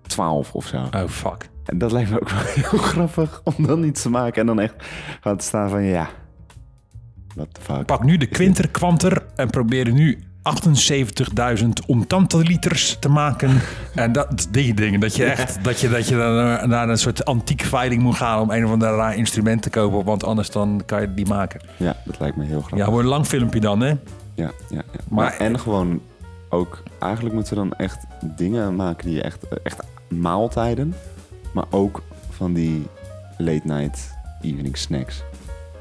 [0.02, 0.76] 12 of zo.
[0.76, 1.48] Oh, fuck.
[1.64, 4.60] En dat lijkt me ook wel heel grappig om dan iets te maken en dan
[4.60, 4.74] echt
[5.20, 6.08] gaan te staan van ja.
[7.34, 7.86] What the fuck.
[7.86, 13.60] Pak nu de kwinter kwanter en probeer nu 78.000 liters te maken.
[13.94, 17.24] En dat, die dingen, dat je echt dat je, dat je dan naar een soort
[17.24, 20.82] antiek veiling moet gaan om een of ander raar instrument te kopen, want anders dan
[20.86, 21.60] kan je niet maken.
[21.76, 22.78] Ja, dat lijkt me heel grappig.
[22.78, 23.88] Ja, wordt een lang filmpje dan, hè?
[23.88, 23.96] Ja,
[24.34, 24.82] ja, ja.
[25.08, 26.00] Maar- Maar, en gewoon
[26.48, 27.98] ook, eigenlijk moeten we dan echt
[28.36, 30.94] dingen maken die echt, echt maaltijden,
[31.52, 32.86] maar ook van die
[33.38, 35.22] late night evening snacks.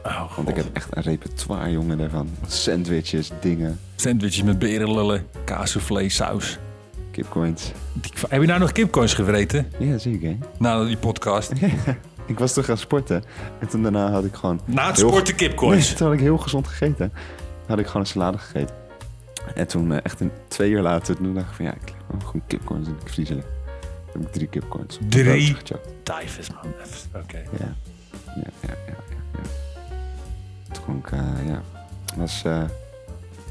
[0.04, 2.30] Oh, Want ik heb echt een repertoire, jongen, daarvan.
[2.48, 6.58] Sandwiches, dingen, Sandwiches met berenlullen, kaassoufflé, saus.
[7.12, 7.72] kipcoins.
[7.94, 9.72] Die- Heb je nou nog kipcoins gevreten?
[9.80, 10.38] Ja, zeker.
[10.60, 11.52] Na die podcast.
[12.26, 13.24] Ik was toch gaan sporten
[13.60, 14.60] en toen daarna had ik gewoon...
[14.66, 15.88] Na het heel- sporten kipcoins.
[15.88, 17.14] Nee, toen had ik heel gezond gegeten.
[17.68, 18.76] Had ik gewoon een salade gegeten.
[19.56, 22.24] En toen eh, echt een, twee uur later, toen dacht ik van ja, ik leg
[22.26, 23.36] gewoon kipcorns in de vriezer.
[23.36, 24.98] Toen heb ik drie kipcorns.
[24.98, 25.56] op Drie?
[26.04, 26.74] Tyfus, man.
[27.22, 27.38] Oké.
[27.60, 27.74] Ja,
[28.36, 28.94] ja, ja, ja.
[30.86, 31.62] Kon ik, eh, ja.
[32.16, 32.58] Was, eh,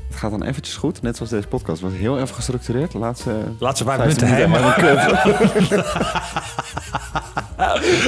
[0.08, 1.80] het gaat dan eventjes goed, net zoals deze podcast.
[1.82, 2.92] Het was heel even gestructureerd.
[2.92, 4.72] De laatste Laatste 15 minuten helemaal.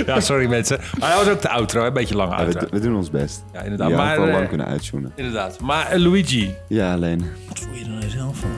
[0.07, 0.81] Ja, sorry mensen.
[0.99, 3.45] Maar dat was ook de outro, een beetje lange Ja, we, we doen ons best.
[3.53, 3.89] Ja, inderdaad.
[3.89, 5.13] Je had Maar, het al eh, lang kunnen uitzoenen.
[5.15, 5.61] Inderdaad.
[5.61, 7.31] Maar Luigi, Ja, alleen.
[7.49, 8.51] wat voel je er nou zelf van?